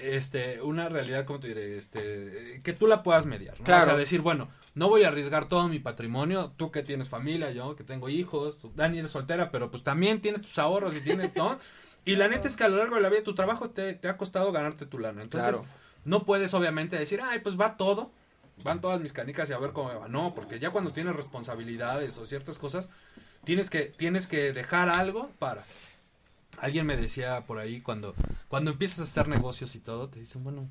[0.00, 1.76] este, una realidad, ¿cómo te diré?
[1.76, 3.64] Este, que tú la puedas mediar, ¿no?
[3.64, 3.82] Claro.
[3.82, 7.50] O sea, decir, bueno, no voy a arriesgar todo mi patrimonio, tú que tienes familia,
[7.50, 11.00] yo que tengo hijos, tú, Dani eres soltera, pero pues también tienes tus ahorros y
[11.00, 11.58] tienes, ¿no?
[12.04, 14.08] Y la neta es que a lo largo de la vida tu trabajo te, te
[14.08, 15.66] ha costado ganarte tu lana, entonces Claro.
[16.04, 18.10] no puedes obviamente decir, ay, pues va todo,
[18.62, 20.08] van todas mis canicas y a ver cómo me va.
[20.08, 22.90] No, porque ya cuando tienes responsabilidades o ciertas cosas,
[23.44, 25.64] tienes que, tienes que dejar algo para.
[26.58, 28.14] Alguien me decía por ahí cuando,
[28.48, 30.68] cuando empiezas a hacer negocios y todo, te dicen, bueno,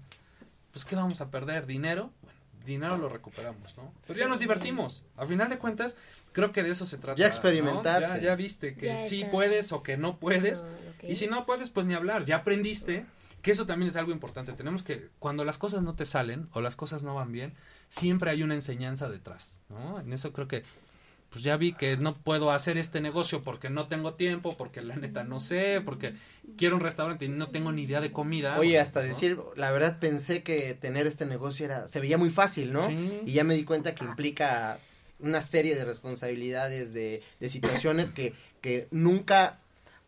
[0.72, 1.66] pues ¿qué vamos a perder?
[1.66, 2.10] ¿Dinero?
[2.22, 3.94] Bueno, dinero lo recuperamos, ¿no?
[4.08, 5.04] Pero ya nos divertimos.
[5.18, 5.98] A final de cuentas,
[6.32, 7.20] creo que de eso se trata.
[7.20, 7.30] Ya ¿no?
[7.30, 8.08] experimentaste.
[8.08, 10.62] Ya, ya viste que Ya sí puedes o que no puedes.
[10.62, 12.26] No, Y si no puedes, pues ni hablar.
[12.26, 13.06] Ya aprendiste.
[13.44, 14.54] Que eso también es algo importante.
[14.54, 17.54] Tenemos que, cuando las cosas no te salen o las cosas no van bien,
[17.90, 20.00] siempre hay una enseñanza detrás, ¿no?
[20.00, 20.64] En eso creo que,
[21.30, 24.96] pues ya vi que no puedo hacer este negocio porque no tengo tiempo, porque la
[24.96, 26.14] neta no sé, porque
[26.58, 28.58] quiero un restaurante y no tengo ni idea de comida.
[28.58, 29.08] Oye, hasta ¿no?
[29.08, 32.88] decir, la verdad pensé que tener este negocio era, se veía muy fácil, ¿no?
[32.88, 33.22] Sí.
[33.26, 34.80] Y ya me di cuenta que implica
[35.20, 39.60] una serie de responsabilidades, de, de situaciones que, que nunca,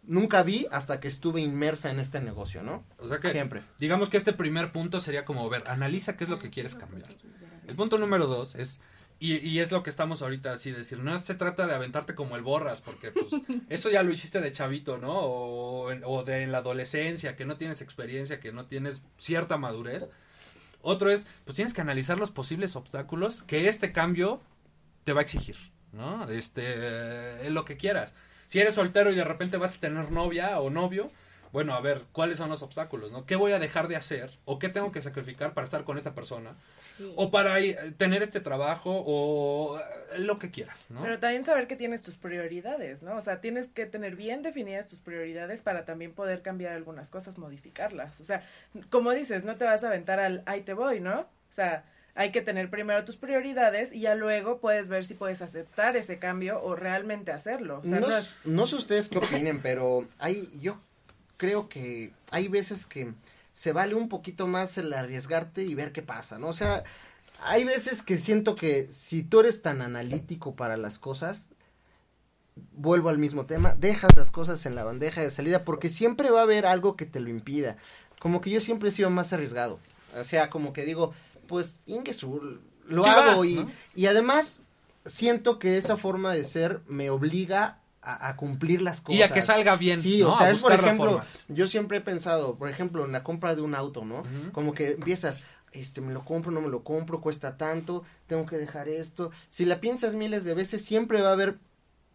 [0.07, 2.83] nunca vi hasta que estuve inmersa en este negocio, ¿no?
[2.99, 3.61] O sea que, Siempre.
[3.79, 7.09] digamos que este primer punto sería como ver, analiza qué es lo que quieres cambiar.
[7.67, 8.79] El punto número dos es,
[9.19, 12.35] y, y es lo que estamos ahorita así decir, no se trata de aventarte como
[12.35, 13.27] el borras, porque pues
[13.69, 15.13] eso ya lo hiciste de chavito, ¿no?
[15.19, 19.57] O, en- o de en la adolescencia, que no tienes experiencia, que no tienes cierta
[19.57, 20.11] madurez.
[20.81, 24.39] Otro es, pues tienes que analizar los posibles obstáculos que este cambio
[25.03, 25.55] te va a exigir,
[25.93, 26.29] ¿no?
[26.29, 28.13] Este, eh, lo que quieras.
[28.47, 31.09] Si eres soltero y de repente vas a tener novia o novio,
[31.55, 33.25] bueno, a ver, ¿cuáles son los obstáculos, no?
[33.25, 34.37] ¿Qué voy a dejar de hacer?
[34.43, 36.53] ¿O qué tengo que sacrificar para estar con esta persona?
[36.97, 37.13] Sí.
[37.15, 41.01] O para eh, tener este trabajo o eh, lo que quieras, ¿no?
[41.01, 43.15] Pero también saber que tienes tus prioridades, ¿no?
[43.15, 47.37] O sea, tienes que tener bien definidas tus prioridades para también poder cambiar algunas cosas,
[47.37, 48.19] modificarlas.
[48.19, 48.43] O sea,
[48.89, 51.21] como dices, no te vas a aventar al ahí te voy, ¿no?
[51.21, 55.41] O sea, hay que tener primero tus prioridades y ya luego puedes ver si puedes
[55.41, 57.81] aceptar ese cambio o realmente hacerlo.
[57.83, 58.53] O sea, no, no, s- es...
[58.53, 60.79] no sé ustedes qué opinen, pero hay, yo
[61.37, 63.13] creo que hay veces que
[63.53, 66.47] se vale un poquito más el arriesgarte y ver qué pasa, ¿no?
[66.47, 66.83] O sea,
[67.43, 71.49] hay veces que siento que si tú eres tan analítico para las cosas,
[72.71, 76.39] vuelvo al mismo tema, dejas las cosas en la bandeja de salida porque siempre va
[76.39, 77.75] a haber algo que te lo impida.
[78.19, 79.79] Como que yo siempre he sido más arriesgado.
[80.17, 81.13] O sea, como que digo,
[81.47, 83.71] pues, Ingesu, lo Sí hago va, y, ¿no?
[83.95, 84.61] y además
[85.05, 89.19] siento que esa forma de ser me obliga a, a cumplir las cosas.
[89.19, 90.33] Y a que salga bien, Sí, ¿no?
[90.33, 91.47] o sea, es por ejemplo, formas.
[91.49, 94.23] yo siempre he pensado, por ejemplo, en la compra de un auto, ¿no?
[94.51, 98.57] Como que empiezas, este, me lo compro, no me lo compro, cuesta tanto, tengo que
[98.57, 99.31] dejar esto.
[99.49, 101.57] Si la piensas miles de veces, siempre va a haber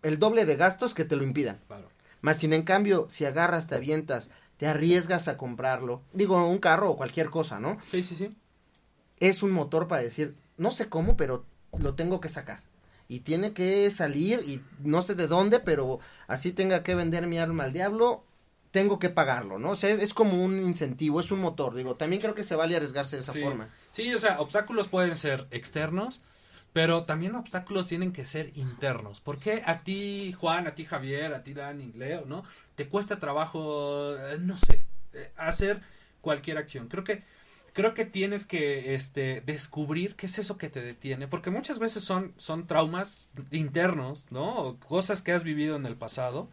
[0.02, 1.58] el doble de gastos que te lo impidan.
[1.66, 1.88] Claro.
[2.22, 6.90] Más sin en cambio, si agarras, te avientas, te arriesgas a comprarlo, digo, un carro
[6.90, 7.78] o cualquier cosa, ¿no?
[7.90, 8.36] Sí, sí, sí.
[9.20, 11.44] Es un motor para decir, no sé cómo, pero
[11.78, 12.60] lo tengo que sacar.
[13.08, 17.38] Y tiene que salir y no sé de dónde, pero así tenga que vender mi
[17.38, 18.24] alma al diablo,
[18.70, 19.70] tengo que pagarlo, ¿no?
[19.70, 22.54] O sea, es, es como un incentivo, es un motor, digo, también creo que se
[22.54, 23.42] vale arriesgarse de esa Sí.
[23.42, 23.68] forma.
[23.90, 26.20] Sí, o sea, obstáculos pueden ser externos,
[26.72, 29.20] pero también obstáculos tienen que ser internos.
[29.20, 32.44] ¿Por qué a ti, Juan, a ti, Javier, a ti, Dani, Leo, ¿no?
[32.76, 35.80] Te cuesta trabajo, eh, no sé, eh, hacer
[36.20, 36.86] cualquier acción.
[36.86, 37.24] Creo que
[37.72, 42.04] creo que tienes que este descubrir qué es eso que te detiene, porque muchas veces
[42.04, 44.56] son son traumas internos, ¿no?
[44.56, 46.50] O cosas que has vivido en el pasado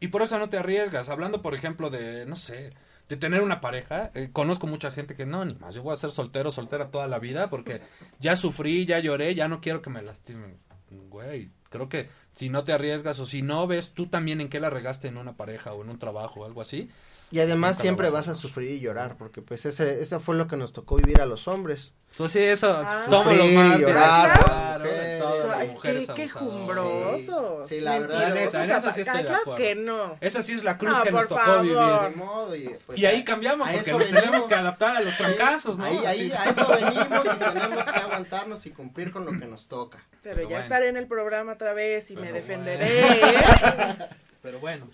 [0.00, 1.08] y por eso no te arriesgas.
[1.08, 2.70] Hablando, por ejemplo, de no sé,
[3.08, 5.96] de tener una pareja, eh, conozco mucha gente que no, ni más, yo voy a
[5.96, 7.80] ser soltero, soltera toda la vida porque
[8.20, 10.58] ya sufrí, ya lloré, ya no quiero que me lastimen.
[10.90, 14.60] Güey, creo que si no te arriesgas o si no ves tú también en qué
[14.60, 16.88] la regaste en una pareja o en un trabajo o algo así.
[17.30, 20.48] Y además nunca siempre vas a sufrir y llorar, porque pues ese, eso fue lo
[20.48, 21.92] que nos tocó vivir a los hombres.
[22.16, 23.04] Pues sí, eso, Ah.
[23.08, 25.18] somos los Sufrir, más llorar, claro, mujeres.
[25.20, 26.48] todas las Ay, mujeres qué, qué abusadas.
[26.52, 27.66] jumbrosos.
[27.68, 29.54] Sí, la verdad, La neta, en eso sí estoy de acuerdo.
[29.56, 30.16] que no.
[30.22, 31.62] Esa sí es la cruz No, que nos tocó favor.
[31.62, 31.76] vivir.
[32.10, 35.16] Ni modo, y, pues, y ahí cambiamos porque eso nos tenemos que adaptar a los
[35.18, 35.84] trancazos, ¿no?
[35.84, 39.68] Ahí, ahí, a eso venimos y tenemos que aguantarnos y cumplir con lo que nos
[39.68, 39.98] toca.
[40.22, 40.62] Pero, Pero ya bueno.
[40.62, 43.02] estaré en el programa otra vez y me Pero defenderé.
[44.42, 44.88] Pero bueno,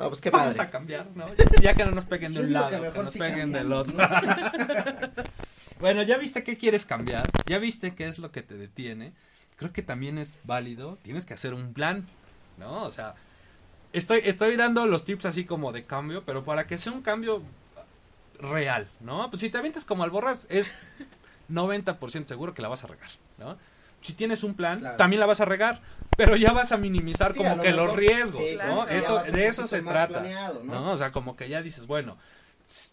[0.00, 0.68] No, pues qué vamos padre.
[0.68, 1.26] a cambiar, ¿no?
[1.60, 3.96] Ya que no nos peguen de un lado, que que, nos sí peguen del otro.
[5.80, 9.12] bueno, ya viste qué quieres cambiar, ya viste qué es lo que te detiene.
[9.56, 12.06] Creo que también es válido, tienes que hacer un plan,
[12.56, 12.82] ¿no?
[12.84, 13.14] O sea,
[13.92, 17.42] estoy, estoy dando los tips así como de cambio, pero para que sea un cambio
[18.38, 19.28] real, ¿no?
[19.28, 20.72] Pues si te avientas como alborras, es
[21.50, 23.58] 90% seguro que la vas a regar, ¿no?
[24.00, 24.96] Si tienes un plan, Claro.
[24.96, 25.82] también la vas a regar,
[26.16, 28.84] pero ya vas a minimizar Sí, a como lo que los riesgos, sí, ¿no?
[28.84, 28.88] claro.
[28.88, 30.72] Eso, de eso se trata, planeado, ¿no?
[30.72, 30.92] ¿no?
[30.92, 32.18] O sea, como que ya dices, bueno,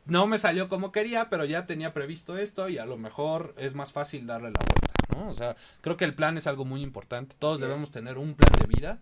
[0.06, 3.76] no me salió como quería, pero ya tenía previsto esto y a lo mejor es
[3.76, 5.30] más fácil darle la vuelta, ¿no?
[5.30, 7.36] O sea, creo que el plan es algo muy importante.
[7.38, 9.00] Todos debemos tener un plan de vida.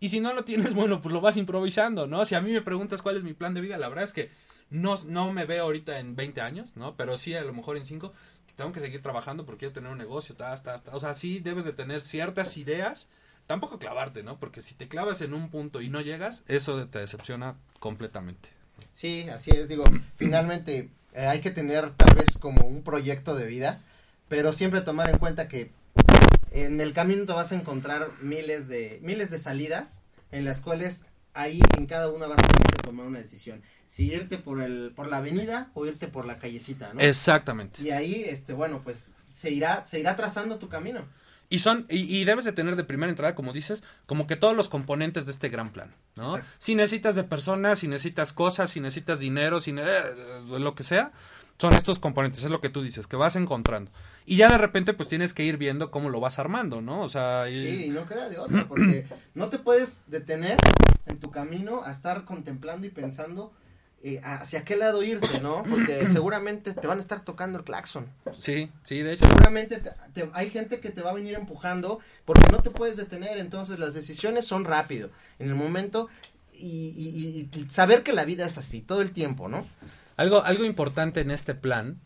[0.00, 2.24] Y si no lo tienes, bueno, pues lo vas improvisando, ¿no?
[2.24, 4.30] Si a mí me preguntas cuál es mi plan de vida, la verdad es que
[4.70, 6.94] no, no me veo ahorita en 20 años, ¿no?
[6.96, 8.12] Pero sí, a lo mejor en 5
[8.58, 10.90] tengo que seguir trabajando porque quiero tener un negocio, ta, ta, ta.
[10.92, 13.08] o sea, sí debes de tener ciertas ideas,
[13.46, 14.40] tampoco clavarte, ¿no?
[14.40, 18.48] Porque si te clavas en un punto y no llegas, eso te decepciona completamente.
[18.94, 19.84] Sí, así es, digo,
[20.16, 23.80] finalmente eh, hay que tener tal vez como un proyecto de vida,
[24.28, 25.70] pero siempre tomar en cuenta que
[26.50, 31.06] en el camino te vas a encontrar miles de miles de salidas en las cuales
[31.34, 34.92] ahí en cada una vas a tener que tomar una decisión, si irte por el
[34.94, 37.00] por la avenida o irte por la callecita, ¿no?
[37.00, 37.82] Exactamente.
[37.82, 41.04] Y ahí este bueno, pues se irá se irá trazando tu camino.
[41.50, 44.54] Y son, y, y debes de tener de primera entrada, como dices, como que todos
[44.54, 46.24] los componentes de este gran plan, ¿no?
[46.36, 46.46] Exacto.
[46.58, 50.14] Si necesitas de personas, si necesitas cosas, si necesitas dinero, si ne- eh,
[50.46, 51.10] lo que sea,
[51.58, 53.90] son estos componentes, es lo que tú dices, que vas encontrando.
[54.26, 57.00] Y ya de repente, pues tienes que ir viendo cómo lo vas armando, ¿no?
[57.00, 60.56] O sea, y- Sí, y no queda de otra, porque no te puedes detener
[61.06, 63.52] en tu camino a estar contemplando y pensando
[64.04, 65.64] eh, hacia qué lado irte, ¿no?
[65.68, 68.06] Porque seguramente te van a estar tocando el claxon.
[68.38, 69.26] sí, sí, de hecho.
[69.26, 72.96] Seguramente te- te- hay gente que te va a venir empujando porque no te puedes
[72.96, 76.08] detener, entonces las decisiones son rápido, en el momento,
[76.52, 79.66] y, y- y- y saber que la vida es así, todo el tiempo, ¿no?
[80.18, 81.98] Algo, algo importante en este plan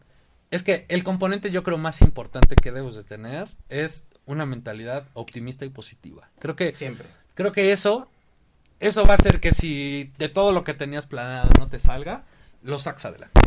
[0.53, 5.09] es que el componente yo creo más importante que debes de tener es una mentalidad
[5.15, 6.29] optimista y positiva.
[6.39, 7.07] Creo que Siempre.
[7.35, 8.09] creo que eso
[8.79, 12.25] eso va a hacer que si de todo lo que tenías planeado no te salga,
[12.63, 13.41] lo sacas adelante.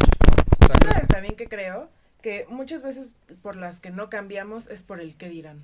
[0.62, 1.90] O sea, ¿Sabes también que creo?
[2.22, 5.62] Que muchas veces por las que no cambiamos es por el qué dirán.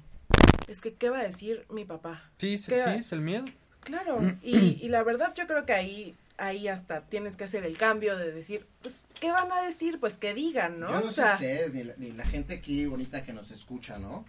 [0.68, 2.22] Es que, ¿qué va a decir mi papá?
[2.38, 3.46] sí, sí, ¿Qué- sí, es el miedo.
[3.80, 7.78] Claro, y, y la verdad yo creo que ahí, ahí hasta tienes que hacer el
[7.78, 10.00] cambio de decir, pues, ¿qué van a decir?
[10.00, 10.90] Pues que digan, ¿no?
[10.90, 14.00] Yo no o sé ustedes, ni la, ni la gente aquí bonita que nos escucha,
[14.00, 14.26] ¿no?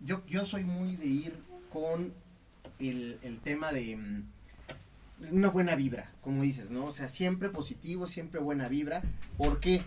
[0.00, 1.34] Yo, yo soy muy de ir
[1.72, 2.12] con
[2.78, 4.22] el, el tema de mm,
[5.32, 6.86] una buena vibra, como dices, ¿no?
[6.86, 9.02] O sea, siempre positivo, siempre buena vibra.
[9.36, 9.82] porque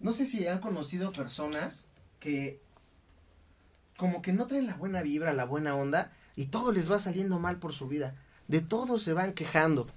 [0.00, 1.86] No sé si han conocido personas
[2.18, 2.60] que
[3.96, 7.38] como que no traen la buena vibra, la buena onda, y todo les va saliendo
[7.38, 8.14] mal por su vida.
[8.48, 9.88] De todo se van quejando.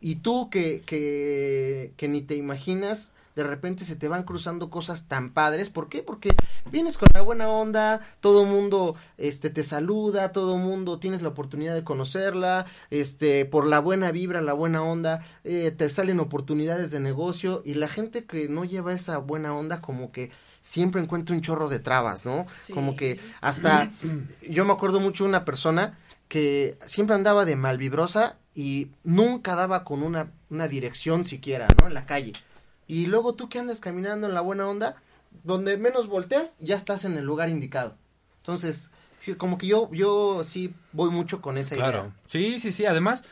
[0.00, 5.06] Y tú que, que, que ni te imaginas, de repente se te van cruzando cosas
[5.06, 5.70] tan padres.
[5.70, 6.02] ¿Por qué?
[6.02, 6.34] Porque
[6.70, 11.74] vienes con la buena onda, todo mundo este, te saluda, todo mundo tienes la oportunidad
[11.74, 17.00] de conocerla, este, por la buena vibra, la buena onda, eh, te salen oportunidades de
[17.00, 21.42] negocio y la gente que no lleva esa buena onda como que siempre encuentra un
[21.42, 22.46] chorro de trabas, ¿no?
[22.60, 22.72] Sí.
[22.72, 23.92] Como que hasta,
[24.48, 29.84] yo me acuerdo mucho de una persona que siempre andaba de malvibrosa y nunca daba
[29.84, 31.86] con una, una dirección siquiera, ¿no?
[31.88, 32.32] En la calle.
[32.86, 34.96] Y luego tú que andas caminando en la buena onda,
[35.44, 37.96] donde menos volteas, ya estás en el lugar indicado.
[38.38, 41.98] Entonces, sí, como que yo, yo sí voy mucho con esa Claro.
[41.98, 42.12] idea.
[42.26, 42.86] Sí, sí, sí.
[42.86, 43.24] Además,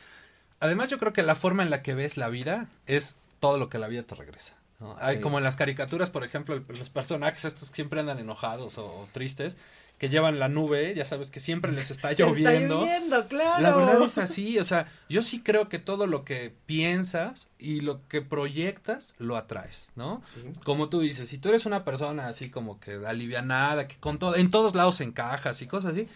[0.61, 3.69] Además, yo creo que la forma en la que ves la vida es todo lo
[3.69, 4.55] que la vida te regresa.
[4.81, 4.97] ¿no?
[4.99, 5.23] Hay, Sí.
[5.23, 9.09] Como en las caricaturas, por ejemplo, los personajes estos que siempre andan enojados o, o
[9.13, 9.57] tristes,
[9.99, 12.81] que llevan la nube, ya sabes que siempre les está Está lloviendo.
[12.81, 13.61] lloviendo, claro.
[13.63, 17.81] La verdad es así, o sea, yo sí creo que todo lo que piensas y
[17.81, 20.23] lo que proyectas lo atraes, ¿no?
[20.65, 24.37] Como tú dices, si tú eres una persona así como que alivianada, que con todo,
[24.37, 26.09] en todos lados encajas y cosas así,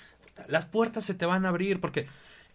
[0.49, 2.07] las puertas se te van a abrir porque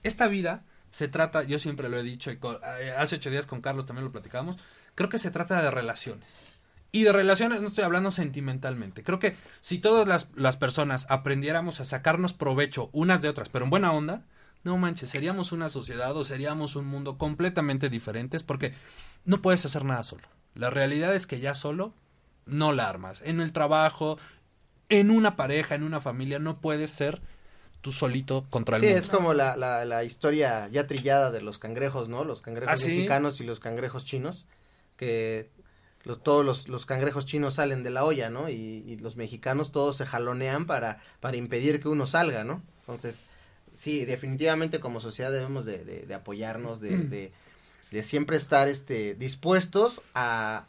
[0.04, 3.46] esta vida se trata, yo siempre lo he dicho y con- eh, hace ocho días
[3.48, 4.58] con Carlos también lo platicamos,
[4.96, 6.42] creo que se trata de relaciones.
[6.92, 9.04] Y de relaciones no estoy hablando sentimentalmente.
[9.04, 13.66] Creo que si todas las, las personas aprendiéramos a sacarnos provecho unas de otras, pero
[13.66, 14.24] en buena onda,
[14.64, 18.74] no manches, seríamos una sociedad o seríamos un mundo completamente diferentes porque
[19.26, 20.28] no puedes hacer nada solo.
[20.56, 21.94] La realidad es que ya solo
[22.46, 23.22] no la armas.
[23.26, 24.18] En el trabajo,
[24.90, 27.22] en una pareja, en una familia, no puedes ser
[27.82, 29.00] tú solito contra el Sí, mundo.
[29.02, 32.24] es como la, la, la historia ya trillada de los cangrejos, ¿no?
[32.24, 32.88] Los cangrejos ¿Ah, sí?
[32.88, 34.46] mexicanos y los cangrejos chinos,
[34.96, 35.52] que
[36.08, 38.50] los, todos los, los cangrejos chinos salen de la olla, ¿no?
[38.50, 42.64] Y, los mexicanos todos se jalonean para, para impedir que uno salga, ¿no?
[42.82, 43.26] Entonces,
[43.76, 47.32] sí, definitivamente como sociedad debemos de, de- de apoyarnos, de, de,
[47.92, 50.66] de siempre estar este, dispuestos a,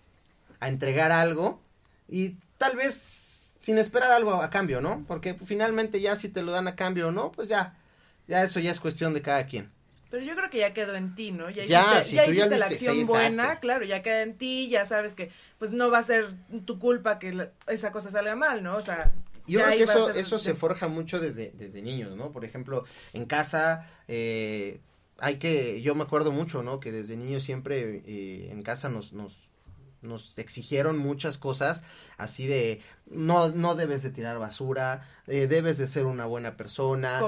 [0.61, 1.61] a entregar algo
[2.09, 5.05] y tal vez sin esperar algo a cambio, ¿no?
[5.07, 7.77] Porque finalmente ya si te lo dan a cambio o no, pues ya,
[8.27, 9.71] ya eso ya es cuestión de cada quien.
[10.11, 11.51] Pero yo creo que ya quedó en ti, ¿no?
[11.51, 13.13] Ya Ya, hiciste, si ya hiciste la acción exacto.
[13.13, 16.79] buena, claro, ya queda en ti, ya sabes que pues no va a ser tu
[16.79, 18.77] culpa que la- esa cosa salga mal, ¿no?
[18.77, 19.13] O sea,
[19.47, 22.33] Yo creo que eso, ser eso se forja mucho desde, desde niños, ¿no?
[22.33, 24.81] Por ejemplo, en casa, eh,
[25.19, 26.81] hay que, yo me acuerdo mucho, ¿no?
[26.81, 29.37] Que desde niños siempre eh, en casa nos, nos,
[30.03, 31.83] nos exigieron muchas cosas,
[32.17, 32.81] así de,
[33.11, 37.19] no, no debes de tirar basura, eh, debes de ser una buena persona,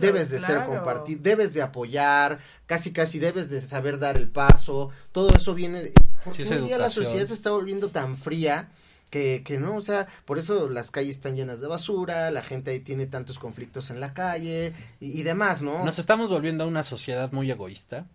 [0.00, 4.90] debes de ser compartir, debes de apoyar, casi casi debes de saber dar el paso,
[5.12, 5.92] todo eso viene, de-
[6.24, 8.70] porque es hoy día la sociedad se está volviendo tan fría
[9.10, 12.70] que, que no, o sea, por eso las calles están llenas de basura, la gente
[12.70, 15.84] ahí tiene tantos conflictos en la calle y, y demás, ¿no?
[15.84, 18.06] Nos estamos volviendo a una sociedad muy egoísta,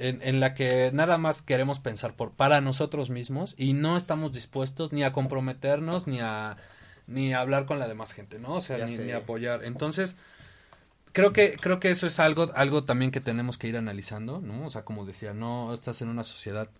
[0.00, 4.32] en, en la que nada más queremos pensar por para nosotros mismos y no estamos
[4.32, 6.56] dispuestos ni a comprometernos ni a
[7.06, 8.54] ni a hablar con la demás gente, ¿no?
[8.54, 9.64] O sea, ni, ni apoyar.
[9.64, 10.16] Entonces,
[11.12, 14.66] creo que creo que eso es algo algo también que tenemos que ir analizando, ¿no?
[14.66, 16.70] O sea, como decía, no estás en una sociedad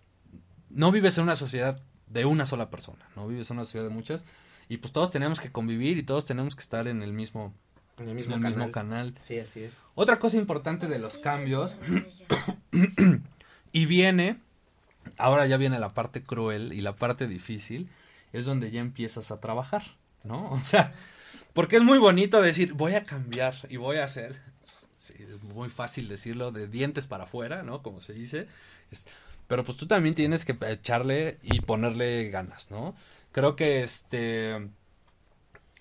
[0.69, 3.93] no vives en una sociedad de una sola persona, no vives en una sociedad de
[3.93, 4.25] muchas
[4.69, 7.53] y pues todos tenemos que convivir y todos tenemos que estar en el mismo
[7.97, 8.57] en el mismo en el canal.
[8.57, 9.15] mismo canal.
[9.21, 9.81] Sí, así es.
[9.95, 11.77] Otra cosa importante de los cambios,
[13.71, 14.37] y viene,
[15.17, 17.89] ahora ya viene la parte cruel y la parte difícil,
[18.33, 19.83] es donde ya empiezas a trabajar,
[20.23, 20.51] ¿no?
[20.51, 20.93] O sea,
[21.53, 24.41] porque es muy bonito decir, voy a cambiar y voy a hacer,
[24.97, 27.81] sí, es muy fácil decirlo, de dientes para afuera, ¿no?
[27.81, 28.47] Como se dice,
[29.47, 32.95] pero pues tú también tienes que echarle y ponerle ganas, ¿no?
[33.31, 34.69] Creo que este...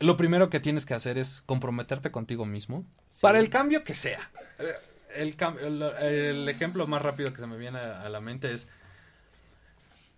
[0.00, 2.84] Lo primero que tienes que hacer es comprometerte contigo mismo
[3.20, 4.30] para el cambio que sea.
[4.58, 4.74] Eh,
[5.14, 8.68] El, el, el ejemplo más rápido que se me viene a, a la mente es,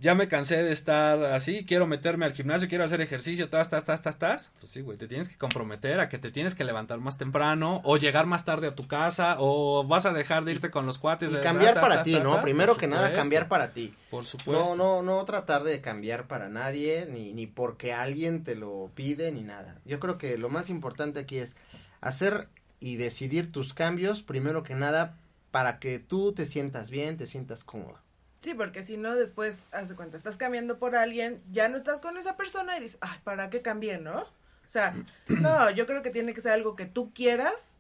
[0.03, 3.85] ya me cansé de estar así, quiero meterme al gimnasio, quiero hacer ejercicio, tas, tas,
[3.85, 4.53] tas, tas, tas.
[4.61, 7.81] Pues sí, güey, te tienes que comprometer a que te tienes que levantar más temprano
[7.85, 10.99] o llegar más tarde a tu casa o vas a dejar de irte con los
[10.99, 11.31] cuates.
[11.31, 12.35] Y de- cambiar para ta, ti, ta, ¿no?
[12.35, 13.95] ta, Primero que nada, cambiar para ti.
[14.11, 14.75] Por supuesto.
[14.75, 19.31] No, no, no tratar de cambiar para nadie, ni, ni porque alguien te lo pide,
[19.31, 19.79] ni nada.
[19.85, 21.57] Yo creo que lo más importante aquí es
[22.01, 22.49] hacer
[22.81, 25.17] y decidir tus cambios, primero que nada,
[25.53, 28.02] para que tú te sientas bien, te sientas cómodo.
[28.43, 32.19] Sí, porque si no, después, hace cuenta, estás cambiando por alguien, ya no estás con
[32.19, 34.23] esa persona y dices, ay, ¿para qué cambié, no?
[34.23, 34.27] O
[34.67, 34.93] sea,
[35.29, 37.79] no, yo creo que tiene que ser algo que tú quieras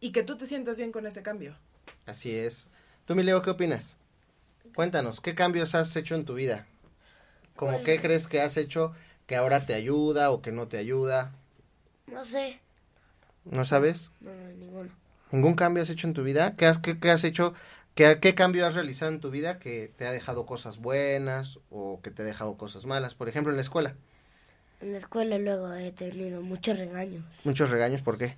[0.00, 1.54] y que tú te sientas bien con ese cambio.
[2.06, 2.66] Así es.
[3.04, 3.96] Tú, mi Leo, ¿qué opinas?
[4.74, 6.66] Cuéntanos, ¿qué cambios has hecho en tu vida?
[7.54, 8.92] ¿Cómo qué crees que has hecho
[9.28, 11.32] que ahora te ayuda o que no te ayuda?
[12.08, 12.60] No sé.
[13.44, 14.10] ¿No sabes?
[14.20, 14.90] No, no, ninguno.
[15.30, 16.56] ¿Ningún cambio has hecho en tu vida?
[16.56, 17.54] ¿Qué has, qué, qué has hecho?
[17.98, 22.00] ¿Qué, ¿Qué cambio has realizado en tu vida que te ha dejado cosas buenas o
[22.00, 23.16] que te ha dejado cosas malas?
[23.16, 23.96] Por ejemplo, en la escuela.
[24.80, 27.24] En la escuela luego he tenido muchos regaños.
[27.42, 28.36] Muchos regaños, ¿por qué?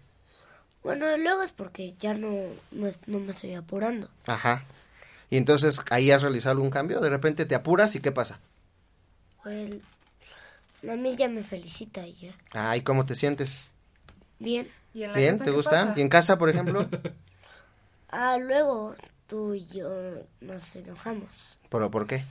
[0.83, 2.31] Bueno, luego es porque ya no,
[2.71, 4.09] no, me estoy apurando.
[4.25, 4.65] Ajá.
[5.29, 8.41] Y entonces ahí has realizado algún cambio, de repente te apuras y ¿qué pasa?
[9.43, 9.73] Pues,
[10.91, 12.35] a mí ya me felicita y ya.
[12.53, 13.69] Ay, ¿cómo te sientes?
[14.39, 14.67] Bien.
[14.95, 15.33] ¿Y en la ¿Bien?
[15.35, 15.71] casa ¿Te gusta?
[15.71, 15.93] pasa?
[15.97, 16.89] ¿Y en casa, por ejemplo?
[18.13, 18.97] Ah, luego
[19.31, 19.89] tú y yo
[20.43, 21.31] nos enojamos.
[21.71, 22.25] ¿Pero por qué?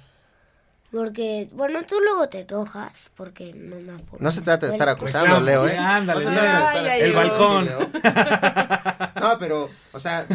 [0.91, 4.21] Porque, bueno, tú luego te enojas porque no me apuro.
[4.23, 5.77] No se trata de estar Bueno, acusando, Leo, ¿eh?
[5.77, 6.41] ándale, no se ya.
[6.41, 7.65] trata de estar Ay, El balcón.
[7.65, 7.79] Leo.
[9.19, 10.25] No, pero, o sea,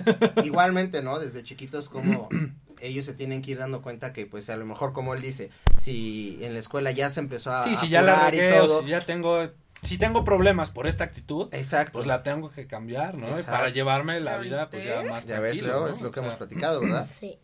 [0.44, 1.18] igualmente, ¿no?
[1.18, 2.28] Desde chiquitos como
[2.80, 5.50] ellos se tienen que ir dando cuenta que, pues, a lo mejor, como él dice,
[5.78, 8.60] si en la escuela ya se empezó a Sí, a si ya la y regué
[8.60, 9.48] o todo, si ya tengo,
[9.85, 11.93] si tengo problemas por esta actitud, Exacto.
[11.93, 13.39] pues la tengo que cambiar, ¿no?
[13.39, 13.43] Y.
[13.43, 15.87] Para llevarme la ¿Ya vida, pues ya más ya ves, tranquilo, Leo, ¿no?
[15.89, 17.09] es lo O que sea, hemos platicado, ¿verdad?
[17.12, 17.39] Sí,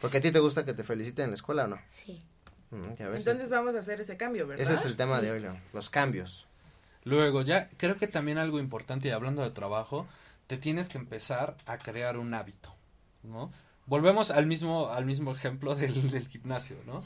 [0.00, 1.78] Porque a ti te gusta que te feliciten en la escuela o no?
[1.88, 2.22] sí.
[2.70, 3.26] Mm, ya ves.
[3.26, 4.62] Entonces vamos a hacer ese cambio, ¿verdad?
[4.64, 6.46] Ese es el tema de hoy, Leo, los cambios.
[7.04, 10.06] Luego, ya creo que también algo importante, y hablando de trabajo,
[10.46, 12.74] te tienes que empezar a crear un hábito,
[13.24, 13.52] ¿no?
[13.84, 17.04] Volvemos al mismo, al mismo ejemplo del, del gimnasio, ¿no?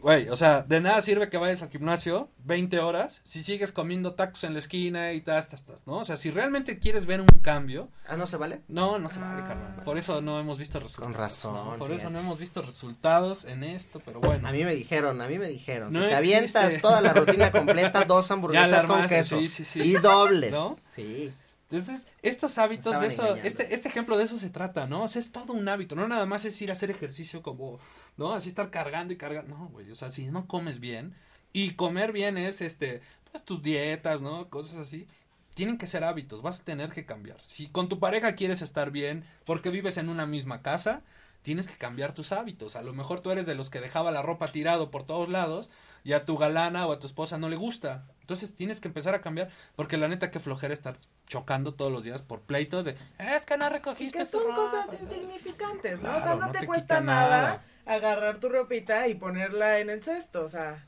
[0.00, 4.14] Güey, o sea, de nada sirve que vayas al gimnasio 20 horas si sigues comiendo
[4.14, 5.98] tacos en la esquina y tas, tas, tas, ¿no?
[5.98, 8.62] O sea, si realmente quieres ver un cambio, Ah, ¿no se vale?
[8.68, 9.48] no, no se vale, Ah.
[9.48, 9.82] carnal.
[9.84, 11.16] Por eso no hemos visto resultados.
[11.16, 11.76] razón, ¿no?
[11.78, 14.48] Por eso no hemos visto resultados en esto, pero bueno.
[14.48, 17.50] A mí me dijeron, a mí me dijeron, No si te avientas toda la rutina
[17.50, 19.80] completa, dos hamburguesas con queso sí, sí, sí.
[19.82, 20.52] y dobles.
[20.52, 20.74] ¿No?
[20.74, 21.32] Sí.
[21.70, 23.46] Entonces, estos hábitos de eso, engañando.
[23.46, 25.02] este, este ejemplo de eso se trata, ¿no?
[25.02, 27.78] O sea, es todo un hábito, no nada más es ir a hacer ejercicio como,
[28.16, 28.32] ¿no?
[28.32, 31.14] Así estar cargando y cargando, no, güey, o sea, si no comes bien,
[31.52, 34.48] y comer bien es, este, pues tus dietas, ¿no?
[34.48, 35.06] Cosas así,
[35.52, 37.40] tienen que ser hábitos, vas a tener que cambiar.
[37.42, 41.02] Si con tu pareja quieres estar bien, porque vives en una misma casa,
[41.48, 42.76] tienes que cambiar tus hábitos.
[42.76, 45.70] A lo mejor tú eres de los que dejaba la ropa tirado por todos lados
[46.04, 48.04] y a tu galana o a tu esposa no le gusta.
[48.20, 50.96] Entonces tienes que empezar a cambiar porque la neta que flojera estar
[51.26, 54.42] chocando todos los días por pleitos de es que no Y recogiste que tu son
[54.42, 54.56] ropa".
[54.56, 56.14] cosas insignificantes, ¿no?
[56.14, 57.64] o sea, no, no te, te cuesta nada, nada.
[57.86, 60.84] agarrar tu ropita y ponerla en el cesto, o sea,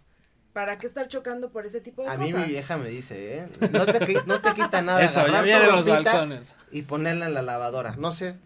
[0.52, 2.26] ¿para qué estar chocando por ese tipo de A cosas?
[2.34, 3.48] mí mi vieja me dice, ¿eh?
[3.72, 6.54] No te, no te quita nada Eso, ya vienen los balcones.
[6.70, 7.96] y ponerla en la lavadora.
[7.96, 8.36] No sé,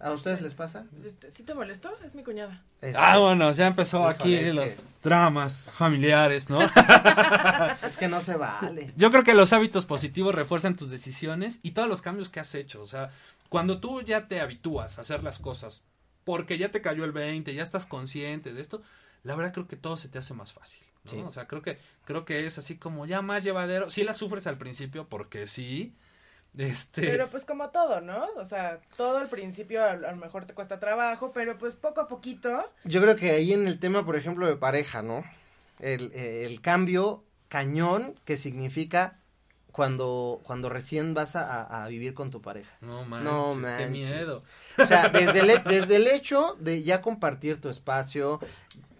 [0.00, 0.86] ¿a ustedes les pasa?
[1.04, 1.90] Este, ¿Sí te molestó?
[2.04, 2.62] Es mi cuñada.
[2.80, 6.60] Este, Ah, bueno, ya empezó Híjole, aquí es los que- dramas familiares, ¿no?
[7.82, 8.92] Es que no se vale.
[8.96, 12.54] Yo creo que los hábitos positivos refuerzan tus decisiones y todos los cambios que has
[12.54, 12.82] hecho.
[12.82, 13.10] O sea,
[13.48, 15.82] cuando tú ya te habitúas a hacer las cosas
[16.24, 18.82] porque ya te cayó el 20, ya estás consciente de esto,
[19.24, 20.82] la verdad creo que todo se te hace más fácil.
[21.04, 21.10] ¿no?
[21.10, 21.16] Sí.
[21.26, 23.88] O sea, creo que, creo que es así como ya más llevadero.
[23.90, 25.94] Sí la sufres al principio porque sí.
[26.58, 27.02] Este.
[27.02, 28.26] Pero pues como todo, ¿no?
[28.36, 32.00] O sea, todo al principio a, a lo mejor te cuesta trabajo, pero pues poco
[32.00, 32.68] a poquito.
[32.84, 35.24] Yo creo que ahí en el tema, por ejemplo, de pareja, ¿no?
[35.78, 39.18] El, el cambio cañón que significa
[39.72, 42.76] cuando, cuando recién vas a, vivir con tu pareja.
[42.80, 43.90] no manches, No qué manches.
[43.90, 44.42] miedo.
[44.76, 48.40] O sea, desde el, desde el hecho de ya compartir tu espacio,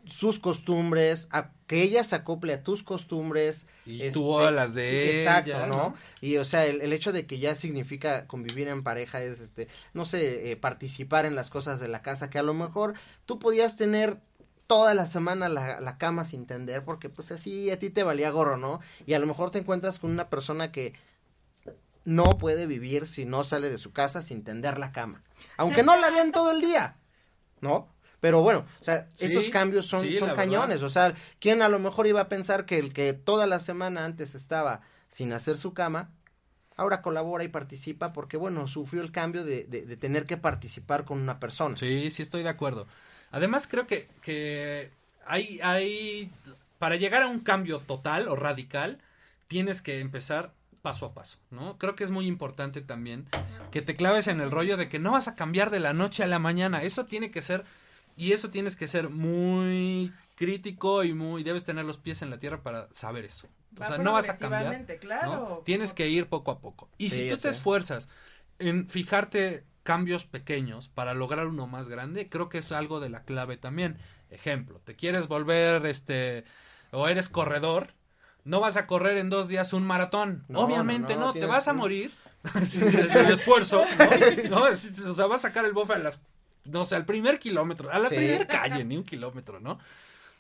[0.09, 3.67] sus costumbres, a que ella se acople a tus costumbres.
[3.87, 5.77] Y tú a las de Exacto, ella, ¿no?
[5.77, 5.95] ¿no?
[6.21, 9.69] Y o sea, el, el hecho de que ya significa convivir en pareja es, este,
[9.95, 12.95] no sé, eh, participar en las cosas de la casa, que a lo mejor
[13.27, 14.19] tú podías tener
[14.67, 18.31] toda la semana la, la cama sin tender, porque pues así a ti te valía
[18.31, 18.81] gorro, ¿no?
[19.07, 20.95] Y a lo mejor te encuentras con una persona que
[22.05, 25.23] no puede vivir si no sale de su casa sin tender la cama.
[25.57, 26.97] Aunque no la vean todo el día,
[27.61, 27.89] ¿no?
[28.21, 30.81] Pero bueno, o sea, Sí, estos cambios son, sí, son la cañones.
[30.81, 30.87] verdad.
[30.87, 34.05] O sea, ¿quién a lo mejor iba a pensar que el que toda la semana
[34.05, 36.11] antes estaba sin hacer su cama,
[36.77, 41.05] ahora colabora y participa porque, bueno, sufrió el cambio de, de- de tener que participar
[41.05, 41.77] con una persona?
[41.77, 42.87] Sí, sí estoy de acuerdo.
[43.31, 44.91] Además creo que, que
[45.27, 46.31] hay, hay,
[46.79, 48.99] para llegar a un cambio total o radical,
[49.49, 50.53] tienes que empezar
[50.83, 51.77] paso a paso, ¿no?
[51.79, 53.27] Creo que es muy importante también
[53.73, 56.23] que te claves en el rollo de que no vas a cambiar de la noche
[56.23, 56.83] a la mañana.
[56.83, 57.65] Eso tiene que ser,
[58.19, 62.39] y eso tienes que ser muy crítico y muy, debes tener los pies en la
[62.39, 63.49] tierra para saber eso.
[63.77, 64.87] O Va sea, no vas a cambiar.
[65.01, 65.33] claro.
[65.33, 65.57] ¿no?
[65.65, 66.89] Tienes que ir poco a poco.
[66.99, 67.49] Y Sí, si tú te sé.
[67.51, 68.09] esfuerzas
[68.59, 73.23] en fijarte cambios pequeños para lograr uno más grande, creo que es algo de la
[73.25, 73.99] clave también.
[74.31, 76.45] Ejemplo, te quieres volver este
[76.91, 77.95] o eres corredor,
[78.45, 80.45] no vas a correr en dos días un maratón.
[80.49, 82.13] No, Obviamente no, no, no, te vas a morir
[82.55, 83.85] del esfuerzo,
[84.51, 84.63] ¿no?
[84.65, 84.75] O
[85.15, 86.23] sea, vas a sacar el bofe a las
[86.69, 88.15] no sé, al primer kilómetro, a la Sí.
[88.17, 89.79] primera calle, ni un kilómetro, ¿no?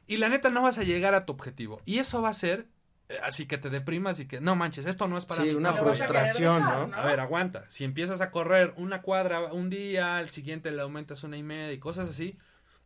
[0.06, 1.80] Y la neta no vas a llegar a tu objetivo.
[1.84, 2.66] Y eso va a ser
[3.10, 5.54] eh, así que te deprimas y que no manches, esto no es para Sí, mí.
[5.54, 6.94] una No, a frustración, dejar, ¿no?
[6.94, 7.64] a ver, aguanta.
[7.70, 11.72] Si empiezas a correr una cuadra un día, al siguiente le aumentas una y media
[11.72, 12.36] y cosas así,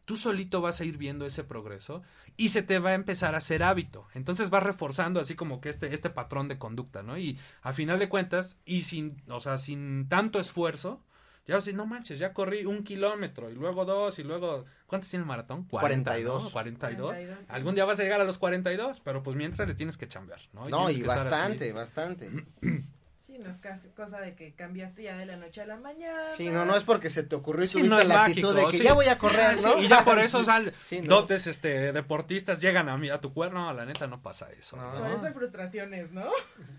[0.04, 2.02] tú solito vas a ir viendo ese progreso
[2.36, 4.06] y se te va a empezar a hacer hábito.
[4.14, 7.18] Entonces vas reforzando así como que este, este patrón de conducta, ¿no?
[7.18, 11.02] Y a final de cuentas, y sin, o sea, sin tanto esfuerzo,
[11.44, 14.64] ya vas a decir, no manches, ya corrí un kilómetro y luego dos y luego,
[14.86, 15.64] ¿cuántos tiene el maratón?
[15.66, 16.44] 42.
[16.44, 16.50] ¿no?
[16.50, 17.12] 42.
[17.18, 17.52] 42, sí.
[17.52, 20.40] Algún día vas a llegar a los 42, pero pues mientras le tienes que chambear,
[20.52, 20.68] ¿no?
[20.68, 21.28] No, y que estar así.
[21.28, 22.30] bastante, bastante.
[23.24, 26.32] Sí, no es casi cosa de que cambiaste ya de la noche a la mañana.
[26.36, 28.48] Sí, no, no es porque se te ocurrió y Sí, tuviste no es la actitud
[28.52, 28.82] mágico, de que sí.
[28.84, 29.80] ya voy a correr, Sí, ¿no?
[29.80, 31.06] y ya por eso sal, Sí, ¿no?
[31.14, 34.76] dotes este deportistas llegan a mí a tu cuerno, no, la neta no pasa eso.
[34.76, 34.92] No.
[34.92, 35.00] ¿no?
[35.00, 36.28] Por eso hay frustraciones, ¿no?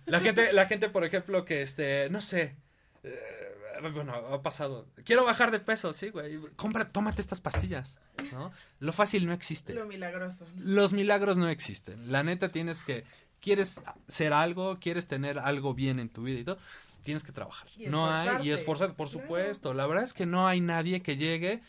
[0.05, 2.55] La gente la gente por ejemplo que este no sé,
[3.03, 3.55] eh,
[3.91, 4.88] bueno, ha pasado.
[5.03, 6.39] Quiero bajar de peso, sí, güey.
[6.55, 7.99] Compra, tómate estas pastillas,
[8.31, 8.51] ¿no?
[8.79, 9.73] Lo fácil no existe.
[9.73, 10.45] Lo milagroso.
[10.57, 12.11] Los milagros no existen.
[12.11, 13.03] La neta tienes que,
[13.41, 16.57] quieres ser algo, quieres tener algo bien en tu vida y todo,
[17.03, 17.67] tienes que trabajar.
[17.77, 18.95] Y no hay, y esforzarte.
[18.95, 19.21] por Claro.
[19.23, 19.73] supuesto.
[19.73, 21.61] La verdad es que no hay nadie que llegue.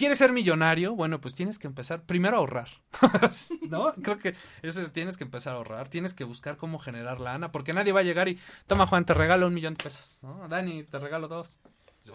[0.00, 0.94] ¿Quieres ser millonario?
[0.94, 2.70] Bueno, pues tienes que empezar primero a ahorrar.
[3.68, 3.92] ¿No?
[4.02, 7.52] Creo que eso es, tienes que empezar a ahorrar, tienes que buscar cómo generar lana,
[7.52, 10.48] porque nadie va a llegar y, toma Juan, te regalo un millón de pesos, ¿no?
[10.48, 11.58] Dani, te regalo dos.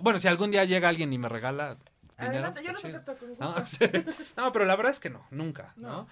[0.02, 1.78] Bueno, si algún día llega alguien y me regala
[2.18, 2.96] dinero, Adelante, yo los chido.
[2.98, 3.46] acepto con gusto.
[3.46, 3.86] No, sí.
[4.36, 6.08] No, pero la verdad es que no, nunca, ¿no?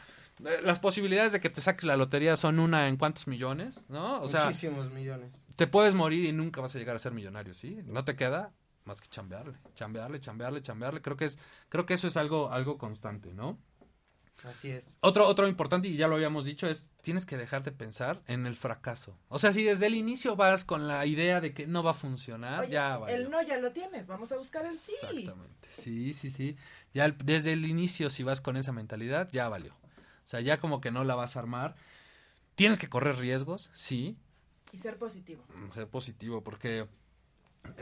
[0.45, 4.21] Eh, Las posibilidades de que te saques la lotería son una en cuántos millones, ¿no?
[4.21, 5.47] O sea, Muchísimos millones.
[5.55, 7.79] te puedes morir y nunca vas a llegar a ser millonario, ¿sí?
[7.91, 8.51] No te queda
[8.85, 11.01] más que chambearle, chambearle, chambearle, chambearle.
[11.01, 13.57] Creo que es, creo que eso es algo, algo constante, ¿no?
[14.43, 14.97] Así es.
[14.99, 18.45] Otro, otro importante, y ya lo habíamos dicho, es tienes que dejar de pensar en
[18.45, 19.17] el fracaso.
[19.29, 21.93] O sea, si desde el inicio vas con la idea de que no va a
[21.93, 23.15] funcionar, Oye, ya valió.
[23.15, 24.91] el no ya lo tienes, vamos a buscar el sí.
[25.01, 25.67] Exactamente.
[25.71, 26.57] Sí, sí, sí.
[26.93, 29.73] Ya el- desde el inicio, si vas con esa mentalidad, ya valió.
[29.75, 31.75] O sea, ya como que no la vas a armar.
[32.55, 34.17] Tienes que correr riesgos, sí.
[34.73, 35.43] Y ser positivo.
[35.73, 36.87] Ser positivo, porque,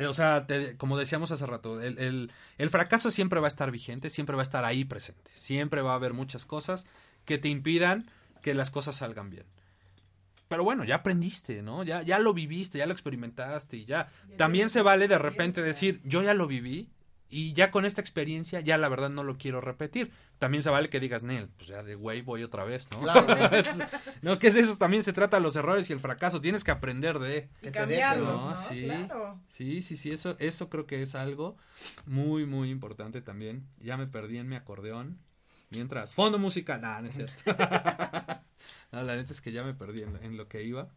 [0.08, 3.72] o sea, te- como decíamos hace rato, el, el- el fracaso siempre va a estar
[3.72, 5.30] vigente, siempre va a estar ahí presente.
[5.34, 6.88] Siempre va a haber muchas cosas
[7.26, 8.06] que te impidan
[8.42, 9.46] que las cosas salgan bien.
[10.48, 11.84] Pero bueno, ya aprendiste, ¿no?
[11.84, 14.10] Ya, ya lo viviste, ya lo experimentaste y ya.
[14.38, 16.90] También se vale de repente decir, yo ya lo viví
[17.32, 20.12] y ya con esta experiencia ya la verdad no lo quiero repetir.
[20.38, 23.00] También se vale que digas, Nel, pues ya de güey voy otra vez, ¿no?
[23.00, 23.26] Claro.
[24.22, 26.42] no, que es eso también se trata de los errores y el fracaso.
[26.42, 27.50] Tienes que aprender de...
[27.62, 28.50] Y Que te cambiarlos, dejen, ¿no?
[28.50, 28.62] ¿no?
[28.62, 28.86] Sí.
[28.86, 29.40] Claro.
[29.48, 31.58] Sí, sí, sí, eso, eso creo que es algo
[32.06, 33.66] muy, muy importante también.
[33.80, 35.18] Ya me perdí en mi acordeón.
[35.70, 37.34] Mientras, fondo musical, nah, no es cierto.
[38.92, 40.90] no, la neta es que ya me perdí en, en lo que iba,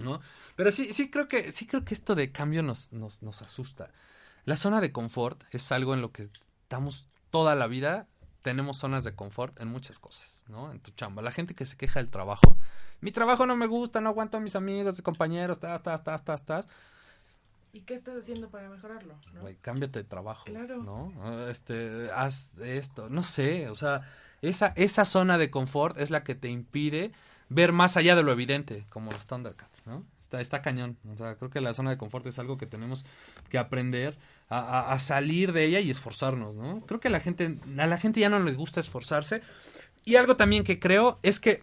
[0.00, 0.22] ¿no?
[0.56, 3.92] Pero sí, sí creo que, sí creo que esto de cambio nos, nos, nos asusta.
[4.48, 8.06] La zona de confort es algo en lo que estamos toda la vida,
[8.40, 10.70] tenemos zonas de confort en muchas cosas, ¿no?
[10.72, 11.20] En tu chamba.
[11.20, 12.56] La gente que se queja del trabajo,
[13.02, 16.46] mi trabajo no me gusta, no aguanto a mis amigos, compañeros, tas, tas, tas, tas,
[16.46, 16.68] tas.
[17.74, 19.16] ¿Y qué estás haciendo para mejorarlo?
[19.34, 19.42] ¿no?
[19.60, 20.82] Cámbiate de trabajo, Claro.
[20.82, 21.48] ¿no?
[21.50, 24.00] Este, haz esto, no sé, o sea,
[24.40, 27.12] esa, esa zona de confort es la que te impide
[27.50, 30.06] ver más allá de lo evidente, como los Thundercats, ¿no?
[30.20, 33.04] Está, está cañón, o sea, creo que la zona de confort es algo que tenemos
[33.50, 34.16] que aprender
[34.50, 36.80] a, salir de ella y esforzarnos, ¿no?
[36.86, 39.42] Creo que a la gente, a la gente ya no les gusta esforzarse,
[40.04, 41.62] y algo también que creo es que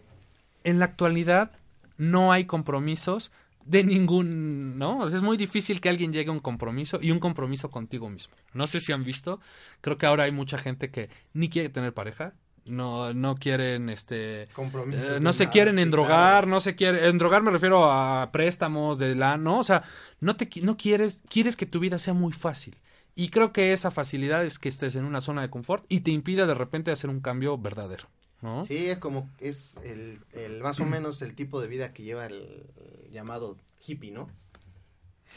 [0.62, 1.50] en la actualidad
[1.96, 3.32] no hay compromisos
[3.64, 5.06] de ningún, ¿no?
[5.08, 8.36] Es muy difícil que alguien llegue a un compromiso y un compromiso contigo mismo.
[8.54, 9.40] No sé si han visto,
[9.80, 12.34] creo que ahora hay mucha gente que ni quiere tener pareja,
[12.68, 16.46] no no quieren este Compromisos eh, no se nada, quieren endrogar, claro.
[16.48, 19.84] no se quiere endrogar me refiero a préstamos de la, no, o sea,
[20.20, 22.76] no te no quieres quieres que tu vida sea muy fácil.
[23.18, 26.10] Y creo que esa facilidad es que estés en una zona de confort y te
[26.10, 28.08] impide de repente hacer un cambio verdadero,
[28.42, 28.62] ¿no?
[28.66, 32.26] Sí, es como, es el, el más o menos el tipo de vida que lleva
[32.26, 32.66] el,
[33.04, 33.56] el llamado
[33.86, 34.28] hippie, ¿no?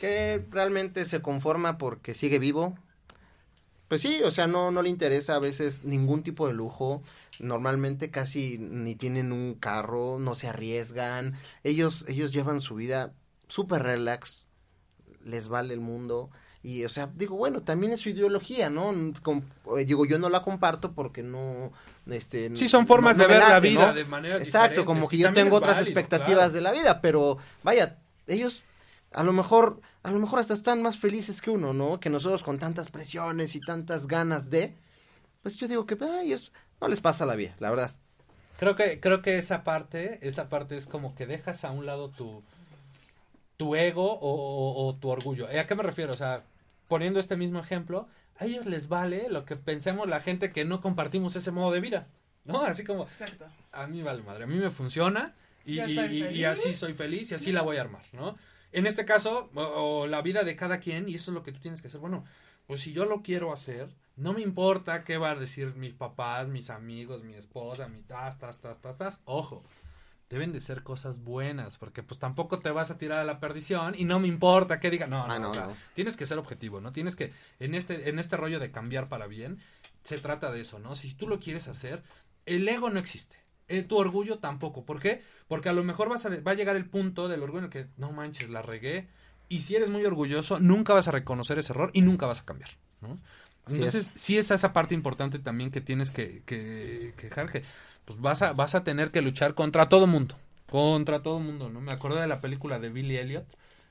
[0.01, 2.77] Que realmente se conforma porque sigue vivo.
[3.89, 7.01] Pues sí, o sea, no, no le interesa a veces ningún tipo de lujo.
[7.39, 11.33] Normalmente casi ni tienen un carro, no se arriesgan.
[11.63, 13.13] Ellos, ellos llevan su vida
[13.47, 14.47] súper relax,
[15.25, 16.29] les vale el mundo.
[16.61, 18.91] Y, o sea, digo, bueno, también es su ideología, ¿no?
[18.91, 21.71] Eh, digo, yo no la comparto porque no,
[22.05, 22.51] este...
[22.55, 23.93] Sí, son formas no de ver la vida ¿no?
[23.93, 24.83] de Exacto, diferentes.
[24.85, 26.53] como que Sí, yo tengo otras válido, expectativas claro.
[26.53, 28.63] de la vida, pero vaya, ellos
[29.11, 31.99] a lo mejor, a lo mejor hasta están más felices que uno, ¿no?
[31.99, 34.75] Que nosotros con tantas presiones y tantas ganas de,
[35.41, 36.51] pues yo digo que a ellos
[36.81, 37.91] no les pasa la vida, la verdad.
[38.59, 42.09] Creo que, creo que esa parte, esa parte es como que dejas a un lado
[42.09, 42.43] tu,
[43.57, 45.47] tu ego o, o- o tu orgullo.
[45.47, 46.13] ¿A qué me refiero?
[46.13, 46.43] O sea,
[46.87, 48.07] poniendo este mismo ejemplo,
[48.37, 51.81] a ellos les vale lo que pensemos la gente que no compartimos ese modo de
[51.81, 52.07] vida.
[52.45, 52.61] ¿No?
[52.63, 53.45] Así como, Exacto.
[53.73, 55.35] a mí vale madre, a mí me funciona
[55.65, 55.79] y,
[56.45, 58.37] así soy feliz y así la voy a armar, ¿no?
[58.71, 61.51] En este caso, o, o la vida de cada quien, y eso es lo que
[61.51, 62.23] tú tienes que hacer, bueno,
[62.67, 66.49] pues si yo lo quiero hacer, no me importa qué va a decir mis papás,
[66.49, 69.63] mis amigos, mi esposa, mi tas, tas, tas, tas, tas, ojo.
[70.29, 73.95] Deben de ser cosas buenas, porque pues tampoco te vas a tirar a la perdición
[73.97, 75.07] y no me importa qué diga.
[75.07, 75.75] No, no, Ah, no, o sea, no.
[75.95, 76.91] tienes que ser objetivo, ¿no?
[76.91, 79.57] Tienes que, en este, en este rollo de cambiar para bien,
[80.03, 80.93] se trata de eso, ¿no?
[80.93, 82.03] Si tú lo quieres hacer,
[82.45, 83.37] el ego no existe.
[83.69, 84.83] Eh, tu orgullo tampoco.
[84.83, 85.21] ¿Por qué?
[85.47, 87.69] Porque a lo mejor vas a, va a llegar el punto del orgullo en el
[87.71, 89.07] que, no manches, la regué.
[89.47, 92.45] Y si eres muy orgulloso, nunca vas a reconocer ese error y nunca vas a
[92.45, 92.69] cambiar,
[93.01, 93.17] ¿no?
[93.67, 97.63] Entonces, sí es esa parte importante también que tienes que, que, que dejar que,
[98.05, 100.35] pues vas a, vas a tener que luchar contra todo mundo.
[100.67, 101.79] Contra todo mundo, ¿no?
[101.79, 103.45] Me acuerdo de la película de Billy Elliot,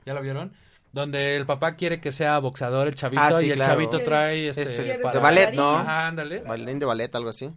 [0.05, 0.51] ¿ya la vieron?
[0.91, 3.73] Donde el papá quiere que sea boxeador el chavito Ah, sí, y el claro.
[3.73, 5.77] chavito trae Es, este es para- de ballet, ¿no?
[5.77, 6.39] Ajá, ándale.
[6.41, 7.49] Bailarín de ballet, algo así.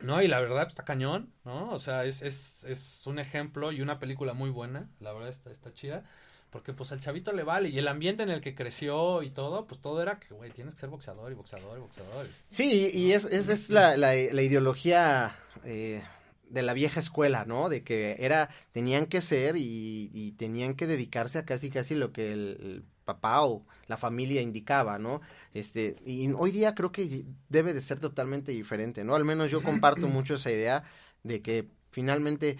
[0.00, 1.70] No, y la verdad está cañón, ¿no?
[1.70, 5.50] O sea, es, es, es un ejemplo y una película muy buena, la verdad está,
[5.50, 6.04] está chida,
[6.50, 9.66] porque pues al chavito le vale, y el ambiente en el que creció y todo,
[9.66, 12.26] pues todo era que, güey, tienes que ser boxeador y boxeador y boxeador.
[12.48, 16.02] Sí, y es, es, es la, la, la ideología eh,
[16.50, 17.68] de la vieja escuela, ¿no?
[17.68, 22.12] De que era, tenían que ser y, y tenían que dedicarse a casi casi lo
[22.12, 25.22] que el, el papá o la familia indicaba, ¿no?
[25.54, 29.14] Este, y hoy día creo que debe de ser totalmente diferente, ¿no?
[29.14, 30.84] Al menos yo comparto mucho esa idea
[31.22, 32.58] de que finalmente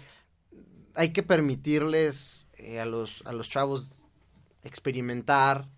[0.95, 4.05] hay que permitirles eh, a los a los chavos
[4.63, 5.69] experimentar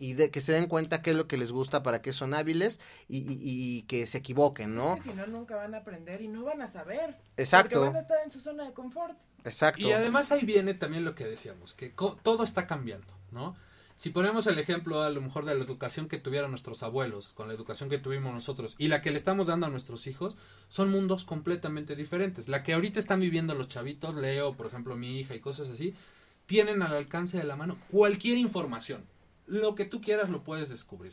[0.00, 2.34] y de que se den cuenta qué es lo que les gusta para qué son
[2.34, 4.94] hábiles y, y- y que se equivoquen, ¿no?
[4.96, 7.16] Es que si no, nunca van a aprender y no van a saber.
[7.36, 7.74] Exacto.
[7.80, 9.16] Porque van a estar en su zona de confort.
[9.44, 9.80] Exacto.
[9.80, 11.90] Y además ahí viene también lo que decíamos, que
[12.22, 13.54] todo está cambiando, ¿no?
[13.96, 17.48] Si ponemos el ejemplo a lo mejor de la educación que tuvieron nuestros abuelos, con
[17.48, 20.38] la educación que tuvimos nosotros y la que le estamos dando a nuestros hijos,
[20.70, 22.48] son mundos completamente diferentes.
[22.48, 25.94] La que ahorita están viviendo los chavitos, Leo, por ejemplo, mi hija y cosas así,
[26.46, 29.04] tienen al alcance de la mano cualquier información.
[29.50, 31.12] Lo que tú quieras lo puedes descubrir.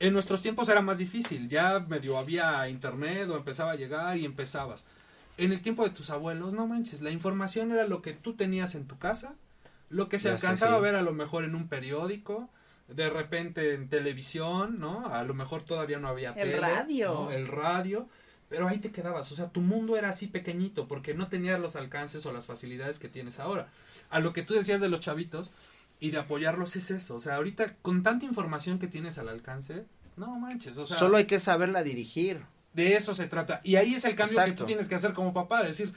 [0.00, 4.24] En nuestros tiempos era más difícil, ya medio había internet o empezaba a llegar y
[4.24, 4.86] empezabas.
[5.36, 8.74] En el tiempo de tus abuelos, no manches, la información era lo que tú tenías
[8.74, 9.34] en tu casa,
[9.90, 10.76] lo que se Ya sé, alcanzaba sí.
[10.78, 12.48] a ver a lo mejor en un periódico,
[12.88, 15.06] de repente en televisión, ¿no?
[15.12, 17.12] A lo mejor todavía no había El tele, radio.
[17.12, 17.30] ¿no?
[17.30, 18.08] El radio,
[18.48, 21.76] pero ahí te quedabas, o sea, tu mundo era así pequeñito porque no tenías los
[21.76, 23.68] alcances o las facilidades que tienes ahora.
[24.10, 25.52] A lo que tú decías de los chavitos
[26.00, 29.84] y de apoyarlos es eso, o sea, ahorita con tanta información que tienes al alcance,
[30.16, 32.42] no manches, o sea, Solo hay que saberla dirigir.
[32.74, 33.60] de eso se trata.
[33.64, 35.92] Y ahí es el cambio que tú tienes que hacer como papá, decir,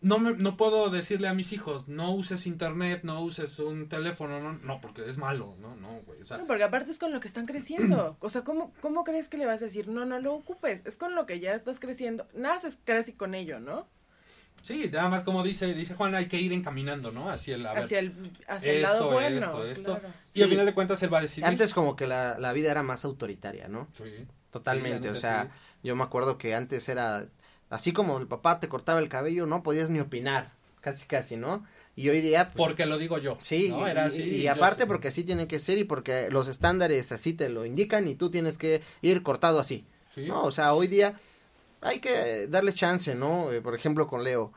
[0.00, 4.40] no me, no puedo decirle a mis hijos, no uses internet, no uses un teléfono,
[4.40, 7.12] no, no porque es malo, no, no, güey, o sea, No, porque aparte es con
[7.12, 8.16] lo que están creciendo.
[8.20, 9.86] O sea, ¿cómo, ¿cómo crees que le vas a decir?
[9.88, 10.84] No, no lo ocupes.
[10.86, 12.26] Es con lo que ya estás creciendo.
[12.34, 13.86] Naces casi con ello, ¿no?
[14.62, 17.28] Sí, nada más como dice, dice Juan, hay que ir encaminando, ¿no?
[17.30, 18.12] Hacia el, a ver, hacia el,
[18.48, 19.38] hacia el lado bueno.
[19.40, 19.84] esto, esto.
[20.00, 20.08] claro.
[20.32, 20.42] Y Sí.
[20.44, 21.44] al final de cuentas él va a decidir.
[21.46, 23.88] Antes como que la, la vida era más autoritaria, ¿no?
[23.98, 24.26] Sí.
[24.50, 25.88] Totalmente, o sea, sí.
[25.88, 27.26] yo me acuerdo que antes era
[27.70, 31.64] así como el papá te cortaba el cabello, no podías ni opinar, casi casi, ¿no?
[31.96, 33.38] Y hoy día pues, Porque lo digo yo.
[33.42, 33.86] Sí, ¿no?
[33.86, 34.22] y- Era y, así.
[34.22, 34.88] y aparte sí.
[34.88, 38.30] porque así tiene que ser y porque los estándares así te lo indican y tú
[38.30, 39.84] tienes que ir cortado así.
[40.10, 40.26] Sí.
[40.26, 40.42] ¿no?
[40.44, 41.18] O sea, hoy día
[41.82, 43.52] hay que darle chance, ¿no?
[43.52, 44.52] Eh, por ejemplo, con Leo,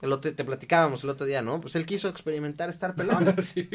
[0.00, 1.60] el otro, te platicábamos el otro día, ¿no?
[1.60, 3.34] Pues él quiso experimentar estar pelón.
[3.42, 3.68] sí.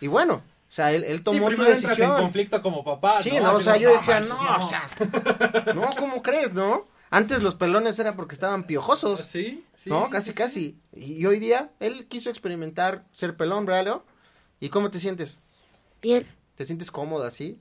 [0.00, 0.34] y bueno,
[0.68, 2.16] o sea, él, él Sí, tomó su entras en decisión.
[2.16, 3.44] conflicto como papá, Sí, ¿no?
[3.44, 4.88] no, o sea, yo decía, manches, no, o sea,
[5.74, 6.86] no, ¿cómo crees, no?
[7.08, 9.20] Antes los pelones era porque estaban piojosos.
[9.22, 10.34] Sí, sí, no, casi, sí.
[10.36, 10.80] casi.
[10.92, 14.04] Y hoy día él quiso experimentar ser pelón, ¿verdad, Leo?
[14.60, 15.38] ¿Y cómo te sientes?
[16.02, 16.26] Bien,
[16.56, 17.60] ¿Te sientes cómoda así?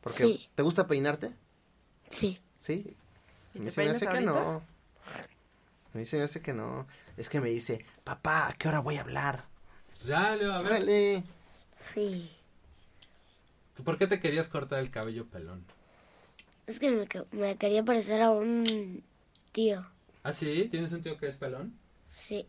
[0.00, 0.48] Porque Sí.
[0.54, 1.34] ¿te gusta peinarte?
[2.08, 2.38] sí.
[2.58, 2.96] Sí.
[3.54, 4.62] ¿Y A mí te se me hace que no.
[5.94, 6.86] A mí se me hace que no.
[7.16, 9.44] Es que me dice, papá, ¿a qué hora voy a hablar?
[9.90, 11.22] Pues ya, a ver.
[11.94, 12.30] Sí.
[13.84, 15.64] ¿por qué te querías cortar el cabello pelón?
[16.66, 19.02] Es que me, que- me quería parecer a un
[19.50, 19.84] tío.
[20.22, 20.68] ¿Ah, sí?
[20.70, 21.76] ¿Tienes un tío que es pelón?
[22.12, 22.46] Sí.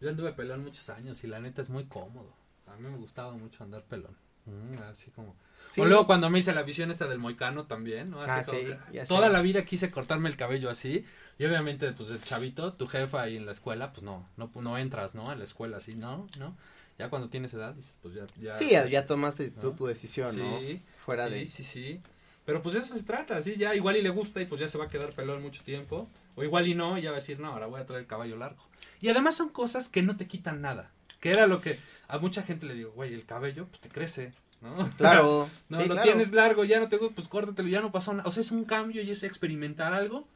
[0.00, 2.32] Yo anduve pelón muchos años y la neta es muy cómodo.
[2.66, 4.16] A mí me gustaba mucho andar pelón.
[4.46, 5.34] Mm, así como...
[5.68, 5.80] Sí.
[5.80, 8.20] O luego cuando me hice la visión esta del moicano también, ¿no?
[8.20, 8.98] Así Ah, como sí.
[9.08, 11.04] Toda la vida quise cortarme el cabello así.
[11.38, 14.78] Y obviamente, pues el chavito, tu jefa ahí en la escuela, pues no, no, no
[14.78, 15.30] entras, ¿no?
[15.30, 16.28] A la escuela así, ¿no?
[16.38, 16.56] ¿No?
[16.96, 18.24] Ya cuando tienes edad, dices, pues ya...
[18.36, 19.72] ya Sí, ya, ya tomaste ¿no?
[19.72, 20.60] tu decisión, ¿no?
[20.60, 21.46] Sí, Fuera sí, de...
[21.48, 22.00] Sí, sí,
[22.44, 24.68] Pero pues de eso se trata, así ya igual y le gusta y pues ya
[24.68, 26.08] se va a quedar pelón mucho tiempo.
[26.36, 28.06] O igual y no, y ya va a decir, no, ahora voy a traer el
[28.06, 28.62] caballo largo.
[29.00, 30.92] Y además son cosas que no te quitan nada.
[31.20, 34.32] Que era lo que a mucha gente le digo, güey, el cabello pues te crece,
[34.64, 34.76] ¿no?
[34.98, 35.48] Claro.
[35.68, 36.02] no, sí, lo claro.
[36.10, 38.28] tienes largo, ya no te gusta, pues córtatelo, ya no pasó nada.
[38.28, 40.26] O sea, es un cambio y es experimentar algo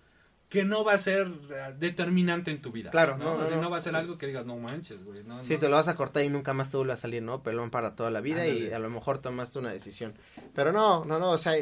[0.49, 2.91] que no va a ser eh, determinante en tu vida.
[2.91, 3.37] Claro, ¿no?
[3.37, 3.71] no, O sea, no, no no.
[3.71, 5.23] va a ser algo que digas, no manches, güey.
[5.25, 5.59] No, Sí, no".
[5.59, 7.43] te lo vas a cortar y nunca más te vuelve a salir, ¿no?
[7.43, 8.75] Pelón para toda la vida y Ándale.
[8.75, 10.15] a lo mejor tomaste una decisión.
[10.55, 11.53] Pero no, no, no, o sea,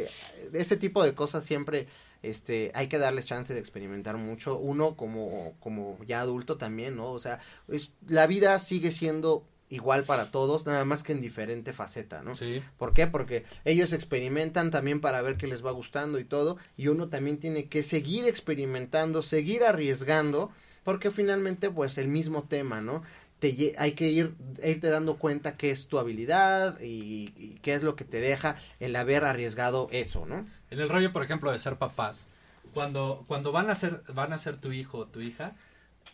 [0.53, 1.89] ese tipo de cosas siempre
[2.23, 4.57] este hay que darles chance de experimentar mucho.
[4.57, 7.11] Uno como como ya adulto también, ¿no?
[7.11, 11.73] O sea, es, la vida sigue siendo igual para todos, nada más que en diferente
[11.73, 12.37] faceta, ¿no?
[12.37, 12.62] Sí.
[12.79, 13.07] ¿Por qué?
[13.07, 17.39] Porque ellos experimentan también para ver qué les va gustando y todo, y uno también
[17.39, 20.51] tiene que seguir experimentando, seguir arriesgando,
[20.85, 23.03] porque finalmente pues el mismo tema, ¿no?
[23.39, 27.83] Te, hay que ir irte dando cuenta qué es tu habilidad y, y qué es
[27.83, 30.47] lo que te deja el haber arriesgado eso, ¿no?
[30.71, 32.31] En el rollo, por ejemplo, de ser papás,
[32.77, 35.55] cuando, cuando van a ser, van a ser tu hijo o tu hija,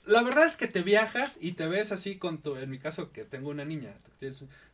[0.07, 3.13] la verdad es que te viajas y te ves así con tu, en mi caso
[3.13, 3.95] que tengo una niña,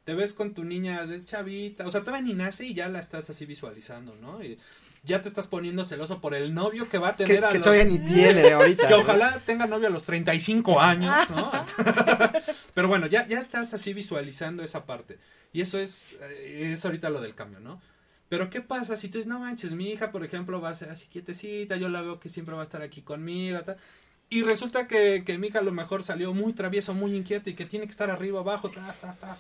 [0.05, 2.99] te ves con tu niña de chavita, o sea, todavía ni nace y ya la
[3.01, 4.43] estás así visualizando, ¿no?
[4.43, 4.59] Y
[5.05, 7.59] ya te estás poniendo celoso por el novio que va a Que, tener a que
[7.59, 8.85] los- todavía ni tiene ahorita.
[8.89, 9.01] que ¿no?
[9.01, 11.53] ojalá tenga novio a los 35 años, ¿no?
[12.75, 15.19] Pero bueno, ya, ya estás así visualizando esa parte.
[15.53, 17.81] Y eso es, eh, es ahorita lo del cambio, ¿no?
[18.29, 20.91] Pero ¿qué pasa si tú dices, no manches, mi hija, por ejemplo, va a ser
[20.91, 23.79] así quietecita, yo la veo que siempre va a estar aquí conmigo, tal?
[24.31, 27.55] Y resulta que, que mi hija a lo mejor salió muy travieso, muy inquieta y
[27.55, 29.39] que tiene que estar arriba, abajo, tas, tas, tas.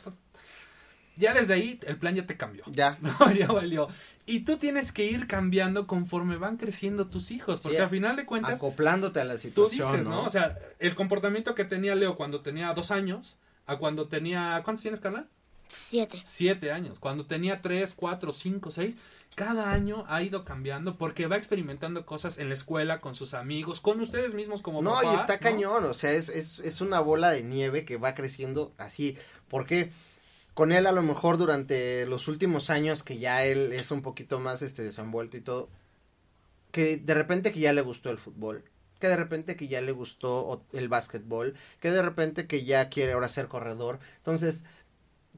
[1.16, 2.62] Ya desde ahí el plan ya te cambió.
[2.68, 2.96] Ya.
[3.02, 3.88] No, ya valió.
[4.24, 8.16] Y tú tienes que ir cambiando conforme van creciendo tus hijos, porque Sí, al final
[8.16, 9.90] de cuentas Acoplándote a la tú situación.
[9.90, 10.22] dices, ¿no?
[10.24, 13.36] O sea, el comportamiento que tenía Leo cuando tenía dos años
[13.66, 15.26] a cuando tenía, ¿cuántos tienes, Carla?
[15.66, 16.22] Siete.
[16.24, 16.98] Siete años.
[16.98, 18.96] Cuando tenía tres, cuatro, cinco, seis,
[19.38, 23.80] cada año ha ido cambiando porque va experimentando cosas en la escuela, con sus amigos,
[23.80, 25.40] con ustedes mismos como No, y está ¿no?
[25.40, 29.16] cañón, o sea, es, es, es una bola de nieve que va creciendo así.
[29.48, 29.92] Porque
[30.54, 34.40] con él a lo mejor durante los últimos años que ya él es un poquito
[34.40, 35.68] más este desenvuelto y todo,
[36.72, 38.64] que de repente que ya le gustó el fútbol,
[38.98, 43.12] que de repente que ya le gustó el básquetbol, que de repente que ya quiere
[43.12, 44.00] ahora ser corredor.
[44.16, 44.64] Entonces,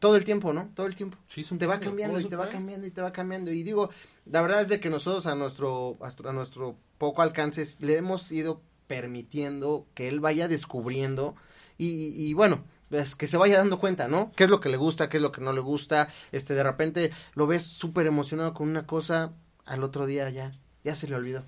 [0.00, 0.70] todo el tiempo, ¿no?
[0.74, 1.16] Todo el tiempo.
[1.28, 3.52] Sí, es un te va cambiando y te va cambiando y te va cambiando.
[3.52, 3.90] Y digo,
[4.24, 8.60] la verdad es de que nosotros a nuestro, a nuestro poco alcance le hemos ido
[8.88, 11.36] permitiendo que él vaya descubriendo
[11.78, 14.32] y, y bueno, pues que se vaya dando cuenta, ¿no?
[14.34, 16.08] ¿Qué es lo que le gusta, qué es lo que no le gusta?
[16.32, 19.32] Este, de repente lo ves súper emocionado con una cosa,
[19.64, 20.50] al otro día ya,
[20.82, 21.44] ya se le olvidó.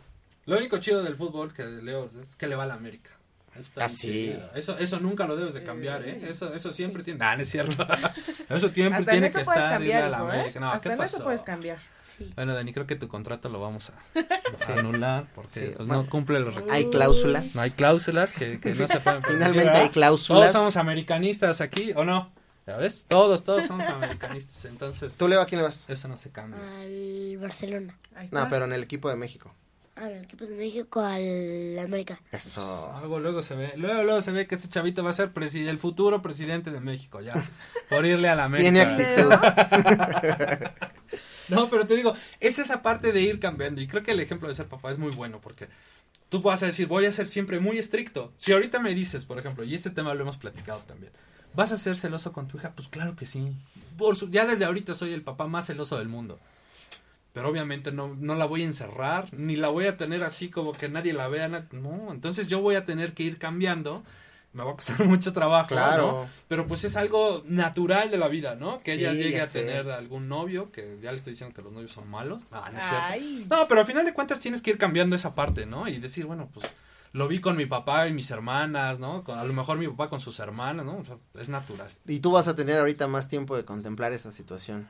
[0.47, 3.11] Lo único chido del fútbol que Leo es que le va a la América.
[3.53, 4.35] Eso, está Ah, sí.
[4.55, 6.23] eso, eso nunca lo debes de cambiar, ¿eh?
[6.29, 7.19] Eso, eso siempre tiene.
[7.19, 7.87] Nah, no es cierto.
[8.49, 10.41] eso siempre Hasta en tiene eso que puedes estar cambiar, la hijo, ¿eh?
[10.41, 10.61] América.
[10.61, 11.17] No, Hasta ¿qué en pasó?
[11.17, 11.79] eso puedes cambiar.
[12.01, 12.31] Sí.
[12.35, 14.19] Bueno, Dani, creo que tu contrato lo vamos a,
[14.73, 16.03] a anular porque Sí, pues, bueno.
[16.05, 16.77] no cumple los requisitos.
[16.77, 17.55] Hay cláusulas.
[17.55, 19.83] No hay cláusulas que, que no se pueden permitir, Finalmente ¿verdad?
[19.83, 20.41] hay cláusulas.
[20.41, 22.33] Todos somos americanistas aquí, ¿o no?
[22.67, 23.07] ¿Ya ves?
[23.09, 24.65] Todos, todos somos americanistas.
[24.67, 25.85] Entonces, ¿Tú, Leo, a quién le vas?
[25.89, 26.61] eso no se cambia.
[26.81, 27.99] Al Barcelona.
[28.15, 28.41] Ahí está.
[28.45, 29.53] No, pero en el equipo de México.
[29.95, 32.19] Al equipo de México, al América.
[32.33, 32.95] Eso.
[33.01, 35.69] Luego, luego se ve, luego, luego se ve que este chavito va a ser presi-
[35.69, 37.35] el futuro presidente de México, ya.
[37.91, 38.71] Por irle a la América.
[38.71, 39.33] Tiene actitud.
[41.49, 43.81] No, pero te digo, es esa parte de ir cambiando.
[43.83, 45.69] Y creo que el ejemplo de ser papá es muy bueno porque
[46.31, 48.33] tú vas a decir, voy a ser siempre muy estricto.
[48.39, 51.13] Si ahorita me dices, por ejemplo, y este tema lo hemos platicado también,
[51.53, 52.73] ¿vas a ser celoso con tu hija?
[52.75, 53.53] Pues claro que sí.
[53.99, 56.39] Por su- ya desde ahorita soy el papá más celoso del mundo.
[57.33, 60.73] Pero obviamente no, no la voy a encerrar, ni la voy a tener así como
[60.73, 61.49] que nadie la vea.
[61.49, 64.03] No, entonces yo voy a tener que ir cambiando.
[64.53, 66.03] Me va a costar mucho trabajo, Claro.
[66.25, 66.29] ¿no?
[66.47, 68.83] Pero pues es algo natural de la vida, ¿no?
[68.83, 69.61] Que ella llegue a sé.
[69.63, 72.43] tener algún novio, que ya le estoy diciendo que los novios son malos.
[72.53, 73.07] Ah, no es cierto.
[73.09, 73.47] Ay.
[73.49, 75.89] No, pero al final de cuentas tienes que ir cambiando esa parte, ¿no?
[75.89, 76.67] Y decir, bueno, pues
[77.13, 79.23] lo vi con mi papá y mis hermanas, ¿no?
[79.25, 80.97] Con- a lo mejor mi papá con sus hermanas, ¿no?
[80.99, 81.91] O sea, es natural.
[82.07, 84.89] Y tú vas a tener ahorita más tiempo de contemplar esa situación,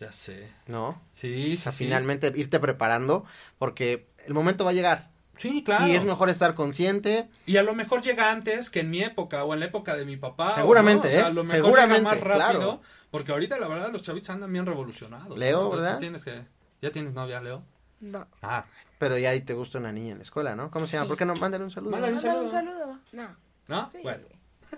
[0.00, 0.48] Ya sé.
[0.66, 1.00] ¿no?
[1.14, 1.84] Sí, O sí, sea, sí.
[1.84, 3.24] finalmente irte preparando
[3.58, 5.10] porque el momento va a llegar.
[5.36, 5.86] Sí, claro.
[5.88, 7.28] Y es mejor estar consciente.
[7.46, 10.04] Y a lo mejor llega antes que en mi época o en la época de
[10.04, 10.52] mi papá.
[10.52, 11.12] ¿o Seguramente, no?
[11.12, 11.26] O sea, ¿eh?
[11.26, 12.60] a lo mejor Seguramente, llega más rápido.
[12.60, 12.80] claro.
[13.10, 15.38] Porque ahorita la verdad los chavitos andan bien revolucionados.
[15.38, 15.70] Leo, ¿no?
[15.70, 15.98] ¿verdad?
[15.98, 16.44] tienes que...
[16.82, 17.62] ¿Ya tienes novia, Leo?
[18.00, 18.64] No, Ah,
[18.98, 20.70] Pero ya ahí te gusta una niña en la escuela, ¿no?
[20.70, 21.04] ¿Cómo se llama?
[21.04, 21.08] Sí.
[21.08, 21.34] ¿Por qué no?
[21.36, 21.90] Mándale un saludo.
[21.92, 22.74] Mándale un Mándale un saludo.
[22.76, 23.00] saludo.
[23.12, 23.36] no.
[23.68, 23.90] ¿no?
[23.90, 23.98] Sí.
[24.02, 24.24] Bueno.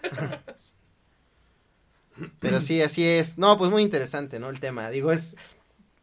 [2.41, 3.37] Pero sí, así es.
[3.39, 4.49] No, pues muy interesante, ¿no?
[4.49, 4.89] El tema.
[4.91, 5.37] Digo, es...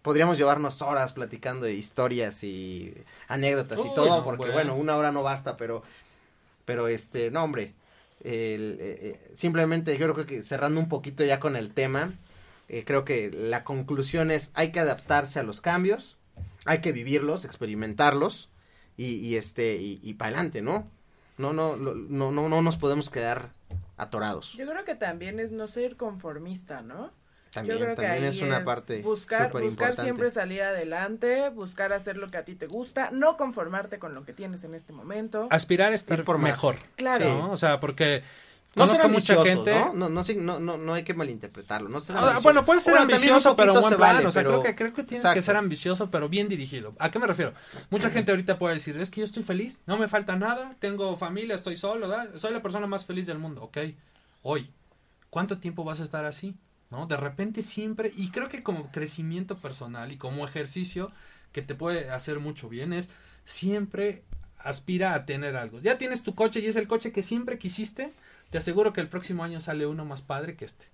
[0.02, 2.94] Podríamos llevarnos horas platicando de historias y
[3.30, 4.54] anécdotas y todo, no, porque bueno.
[4.54, 5.82] bueno, una hora no basta, pero...
[6.66, 7.74] Pero este, no, hombre.
[8.22, 12.14] el, eh, eh, simplemente yo creo que cerrando un poquito ya con el tema,
[12.68, 16.18] eh, creo que la conclusión es hay que adaptarse a los cambios,
[16.66, 18.50] hay que vivirlos, experimentarlos
[18.98, 20.90] y, y este y, y para adelante, ¿no?
[21.38, 23.50] No, no, lo- no, no, no nos podemos quedar
[23.98, 24.54] atorados.
[24.54, 27.12] Yo creo que también es no ser conformista, ¿no?
[27.52, 30.02] También, Yo creo que también ahí es una parte buscar, buscar importante.
[30.02, 34.26] siempre salir adelante, buscar hacer lo que a ti te gusta, no conformarte con lo
[34.26, 35.48] que tienes en este momento.
[35.52, 36.78] Aspirar a estar Ir por mejor.
[36.96, 37.26] Claro.
[37.38, 37.52] ¿no?
[37.52, 38.24] O sea, porque
[38.76, 39.72] No conozco mucha ambiciosos, gente...
[39.74, 40.10] ¿no?
[40.10, 41.90] No, no, no, no, hay que malinterpretarlo.
[41.90, 44.16] No ser Ah, bueno, puedes ser Bueno, ambicioso, pero en buen plan.
[44.16, 45.36] vale, o sea, pero- creo que, creo que tienes Exacto.
[45.40, 46.96] que ser ambicioso, pero bien dirigido.
[46.98, 47.54] ¿A qué me refiero?
[47.92, 51.16] Mucha gente ahorita puede decir, es que yo estoy feliz, no me falta nada, tengo
[51.16, 52.30] familia, estoy solo, ¿verdad?
[52.38, 53.62] soy la persona más feliz del mundo.
[53.62, 53.78] Ok,
[54.42, 54.72] hoy,
[55.30, 56.56] ¿cuánto tiempo vas a estar así?
[56.90, 57.06] ¿No?
[57.08, 61.08] De repente siempre, y creo que como crecimiento personal y como ejercicio
[61.52, 63.12] que te puede hacer mucho bien es
[63.46, 64.24] siempre
[64.60, 65.80] aspira a tener algo.
[65.80, 68.14] Ya tienes tu coche y es el coche que siempre quisiste,
[68.54, 70.86] te aseguro que el próximo año sale uno más padre que este.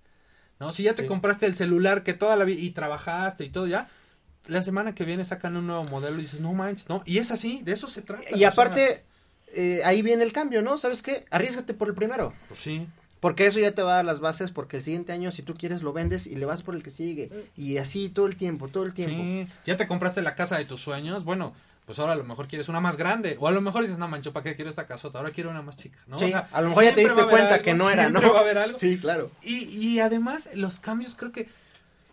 [0.59, 0.71] ¿No?
[0.71, 1.07] Si ya te Sí.
[1.07, 3.87] compraste el celular que toda la vida y trabajaste y todo ya,
[4.47, 7.03] la semana que viene sacan un nuevo modelo y dices, no manches, no.
[7.05, 8.23] Y es así, de eso se trata.
[8.35, 9.03] Y aparte,
[9.53, 10.77] eh, ahí viene el cambio, ¿no?
[10.77, 11.25] ¿Sabes qué?
[11.31, 12.33] Arriesgate por el primero.
[12.47, 12.87] Pues sí.
[13.19, 15.53] Porque eso ya te va a dar las bases, porque el siguiente año, si tú
[15.55, 17.29] quieres, lo vendes y le vas por el que sigue.
[17.57, 19.21] Y así todo el tiempo, todo el tiempo.
[19.21, 21.53] Sí, ya te compraste la casa de tus sueños, bueno,
[21.89, 24.07] pues ahora a lo mejor quieres una más grande, o a lo mejor dices, no
[24.07, 25.17] mancho, ¿para qué quiero esta casota?
[25.17, 26.19] Ahora quiero una más chica, ¿no?
[26.19, 28.21] Sí, O sea, a lo mejor ya te diste cuenta algo, que no era, ¿no?
[28.31, 28.77] va a haber algo.
[28.77, 29.31] Sí, claro.
[29.41, 31.49] Y, y además, los cambios creo que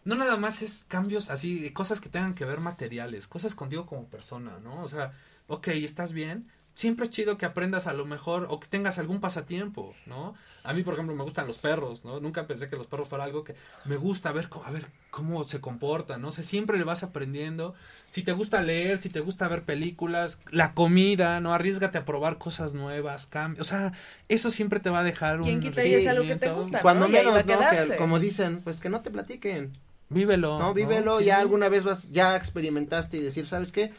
[0.07, 4.07] no nada más es cambios así, cosas que tengan que ver materiales, cosas contigo como
[4.07, 4.81] persona, ¿no?
[4.81, 5.13] O sea,
[5.47, 9.19] ok, estás bien, siempre es chido que aprendas a lo mejor o que tengas algún
[9.19, 10.35] pasatiempo, ¿no?
[10.63, 12.21] A mí, por ejemplo, me gustan los perros, ¿no?
[12.21, 13.55] Nunca pensé que los perros fuera algo que
[13.87, 16.29] me gusta ver, a ver cómo se comportan, ¿no?
[16.29, 17.75] O sea, siempre le vas aprendiendo.
[18.09, 21.55] Si te gusta leer, si te gusta ver películas, la comida, ¿no?
[21.55, 23.67] Arriesgate a probar cosas nuevas, cambios.
[23.67, 23.93] O sea,
[24.29, 26.83] eso siempre te va a dejar Quien un quita y es algo que te gusta,
[26.83, 27.13] Cuando ¿no?
[27.13, 27.59] Menos, ¿no?
[27.71, 29.73] Que, como dicen, pues que no te platiquen.
[30.11, 30.59] Vívelo.
[30.59, 31.25] No, vívelo, Sí.
[31.25, 33.93] ya alguna vez vas, ya experimentaste y decir, ¿sabes qué?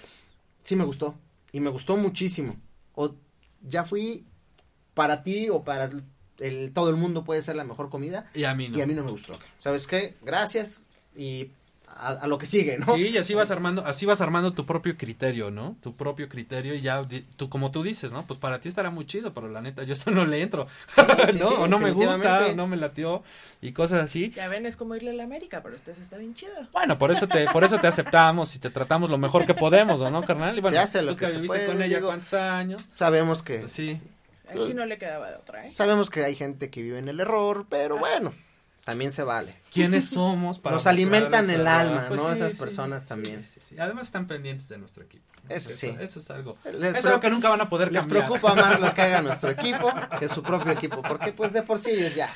[0.64, 1.16] Sí me gustó.
[1.52, 2.56] Y me gustó muchísimo.
[2.98, 3.14] O
[3.62, 4.26] ya fui
[4.96, 5.90] para ti o para
[6.40, 8.30] el, todo el mundo puede ser la mejor comida.
[8.34, 8.78] Y a mí no.
[8.78, 9.38] Y a mí no me gustó.
[9.60, 10.16] ¿Sabes qué?
[10.24, 10.82] Gracias
[11.16, 11.52] y
[12.00, 12.96] a, a lo que sigue, ¿no?
[12.96, 15.76] Sí, y así vas armando, así vas armando tu propio criterio, ¿no?
[15.82, 18.26] Tu propio criterio y ya, tú como tú dices, ¿no?
[18.26, 21.02] Pues para ti estará muy chido, pero la neta, yo esto no le entro, sí,
[21.40, 21.48] ¿no?
[21.50, 23.24] sí, o no me gusta, o no me latió
[23.62, 24.32] y cosas así.
[24.36, 26.54] Ya ven, es como irle a la América, pero ustedes está bien chido.
[26.72, 30.02] Bueno, por eso te, por eso te aceptamos y te tratamos lo mejor que podemos,
[30.02, 30.58] ¿o no, carnal?
[30.58, 32.08] Y bueno, Se hace lo tú que que se viviste puede, con ella digo.
[32.08, 34.00] cuántos años, Sabemos que pues sí.
[34.50, 35.64] Aquí no le quedaba de otra, ¿eh?
[35.64, 38.32] sabemos que hay gente que vive en el error, pero bueno,
[38.88, 39.54] también se vale.
[39.70, 42.06] ¿Quiénes somos para Nos alimentan el alma?
[42.08, 42.28] Pues ¿no?
[42.30, 43.44] sí, Esas sí, personas sí, también.
[43.44, 43.78] sí, sí.
[43.78, 45.26] Además están pendientes de nuestro equipo.
[45.44, 45.54] ¿no?
[45.54, 45.94] Eso sí.
[46.00, 46.56] Eso es algo.
[46.74, 48.28] Les es pre- algo que nunca van a poder Les cambiar.
[48.28, 51.80] preocupa más lo que haga nuestro equipo que su propio equipo, porque pues de por
[51.80, 52.34] sí ellos ya.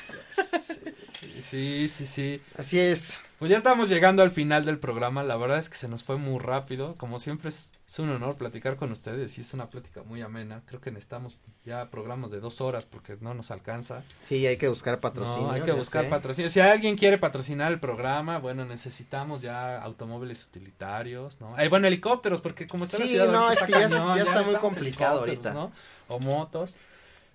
[1.49, 2.41] Sí, sí, sí.
[2.57, 3.17] Así es.
[3.41, 5.23] Pues ya estamos llegando al final del programa.
[5.23, 6.93] La verdad es que se nos fue muy rápido.
[6.97, 10.61] Como siempre es, es un honor platicar con ustedes y es una plática muy amena.
[10.67, 14.03] Creo que necesitamos ya programas de dos horas porque no nos alcanza.
[14.23, 15.47] Sí, hay que buscar patrocinio.
[15.47, 16.09] No, hay que buscar sé.
[16.11, 16.51] patrocinio.
[16.51, 21.57] Si alguien quiere patrocinar el programa, bueno, necesitamos ya automóviles utilitarios, ¿no?
[21.57, 24.55] Eh, bueno, helicópteros, porque como está la Sí, ciudad no, es que ya está muy
[24.57, 25.51] complicado ahorita.
[25.51, 25.71] ¿no?
[26.09, 26.75] O motos.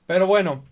[0.07, 0.63] Pero bueno,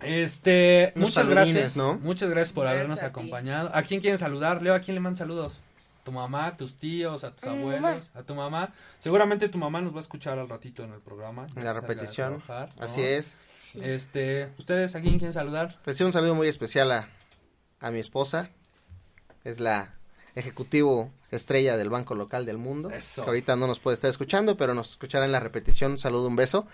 [0.00, 1.94] este, Unos muchas gracias, ¿no?
[1.94, 3.70] Muchas gracias por Gracias habernos a acompañado.
[3.74, 4.62] ¿A quién quieren saludar?
[4.62, 5.62] Leo, ¿a quién le mandan saludos?
[6.04, 8.00] ¿Tu mamá, tus tíos, a tus mi abuelos, mamá.
[8.14, 8.72] a tu mamá?
[9.00, 11.48] Seguramente tu mamá nos va a escuchar al ratito en el programa.
[11.56, 12.40] En la repetición.
[12.40, 12.84] trabajar, ¿no?
[12.84, 13.34] Así es.
[13.50, 13.80] Sí.
[13.82, 15.78] Este, ¿ustedes a quién quieren saludar?
[15.84, 17.08] Pues sí, un saludo muy especial a,
[17.80, 18.50] a mi esposa.
[19.42, 19.94] Es la
[20.36, 22.90] ejecutivo estrella del banco local del mundo.
[22.90, 23.24] Eso.
[23.24, 25.92] Que ahorita no nos puede estar escuchando, pero nos escuchará en la repetición.
[25.92, 26.68] Un saludo, un beso.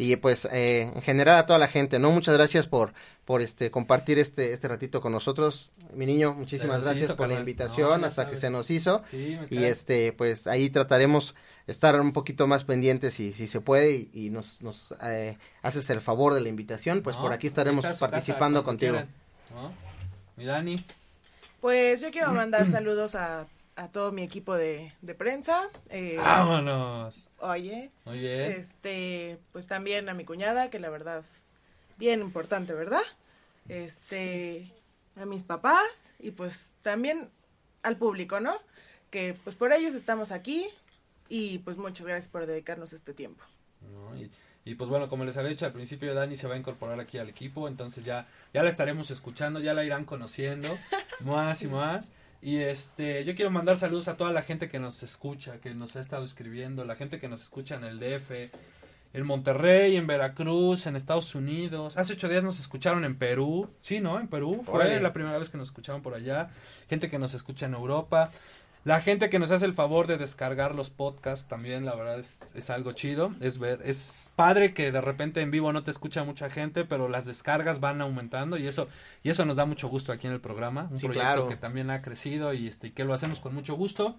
[0.00, 2.12] Y pues eh, en general a toda la gente, ¿no?
[2.12, 2.92] Muchas gracias por,
[3.24, 5.72] por este compartir este, este ratito con nosotros.
[5.92, 9.02] Mi niño, muchísimas gracias hizo, por la invitación No, hasta que se nos hizo.
[9.06, 11.34] Sí, Y este, pues ahí trataremos
[11.66, 15.90] estar un poquito más pendientes si, si se puede y, y nos, nos eh, haces
[15.90, 19.02] el favor de la invitación, pues No, por aquí estaremos casa participando contigo.
[20.36, 20.82] Mi Dani.
[21.60, 25.68] Pues yo quiero mandar saludos a, a todo mi equipo de, de prensa.
[25.88, 27.28] eh, Vámonos.
[27.38, 28.52] Oye, bien.
[28.52, 31.24] este, pues también a mi cuñada, que la verdad,
[31.96, 33.02] bien importante, ¿verdad?
[33.68, 34.66] Este,
[35.16, 37.28] a mis papás y pues también
[37.82, 38.56] al público, ¿no?
[39.10, 40.66] Que pues por ellos estamos aquí
[41.28, 43.44] y pues muchas gracias por dedicarnos este tiempo.
[43.92, 44.16] ¿no?
[44.18, 44.30] Y,
[44.64, 47.18] y, pues bueno, como les había dicho al principio, Dani se va a incorporar aquí
[47.18, 50.76] al equipo, entonces ya, ya la estaremos escuchando, ya la irán conociendo
[51.20, 52.12] más y más.
[52.40, 55.96] Y este, yo quiero mandar saludos a toda la gente que nos escucha, que nos
[55.96, 58.30] ha estado escribiendo, la gente que nos escucha en el DF,
[59.12, 61.96] en Monterrey, en Veracruz, en Estados Unidos.
[61.96, 63.68] Hace ocho días nos escucharon en Perú.
[63.80, 64.20] Sí, ¿no?
[64.20, 64.62] En Perú.
[64.64, 66.50] Fue la primera vez que nos escuchaban por allá.
[66.88, 68.30] Gente que nos escucha en Europa.
[68.88, 72.40] La gente que nos hace el favor de descargar los podcasts también, la verdad es,
[72.54, 73.34] es algo chido.
[73.38, 77.06] Es ver, es padre que de repente en vivo no te escucha mucha gente, pero
[77.10, 78.88] las descargas van aumentando y eso,
[79.22, 80.88] y eso nos da mucho gusto aquí en el programa.
[80.90, 81.48] Un Sí, proyecto claro.
[81.50, 84.16] que también ha crecido y este, y que lo hacemos con mucho gusto.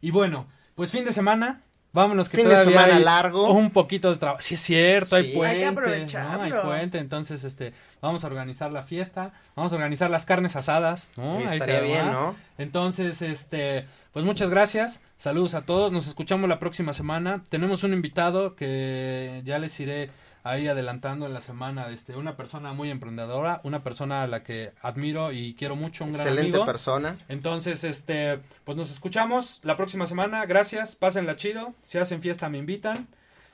[0.00, 1.60] Y bueno, pues fin de semana.
[1.92, 3.50] Vámonos que Fin de todavía semana hay largo.
[3.52, 4.40] un poquito de trabajo.
[4.42, 6.16] Sí es cierto, hay puente, Hay que.
[6.16, 11.10] Hay puente, entonces este vamos a organizar la fiesta, vamos a organizar las carnes asadas,
[11.50, 12.12] estaría bien.
[12.12, 12.36] ¿no?
[12.58, 15.02] Entonces, este, pues muchas gracias.
[15.16, 15.90] Saludos a todos.
[15.90, 17.42] Nos escuchamos la próxima semana.
[17.50, 20.10] Tenemos un invitado que ya les iré
[20.42, 24.72] ahí adelantando en la semana, este, una persona muy emprendedora, una persona a la que
[24.82, 26.66] admiro y quiero mucho, un gran Excelente amigo.
[26.66, 27.16] persona.
[27.28, 30.46] Entonces, este, pues nos escuchamos la próxima semana.
[30.46, 31.74] Gracias, pásenla chido.
[31.84, 33.06] Si hacen fiesta me invitan.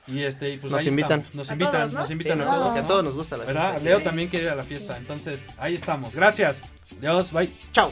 [0.09, 1.19] Y este, y pues Nos ahí invitan.
[1.19, 1.35] estamos.
[1.35, 1.99] Nos A invitan, todos, ¿no?
[1.99, 2.73] nos Sí, invitan a todos.
[2.73, 3.71] que a todos nos gusta la ¿Verdad?
[3.71, 3.83] fiesta.
[3.89, 4.95] Leo también quiere ir a la fiesta.
[4.95, 6.15] Entonces, ahí estamos.
[6.15, 6.61] Gracias.
[7.01, 7.49] Dios, bye.
[7.73, 7.91] Chao.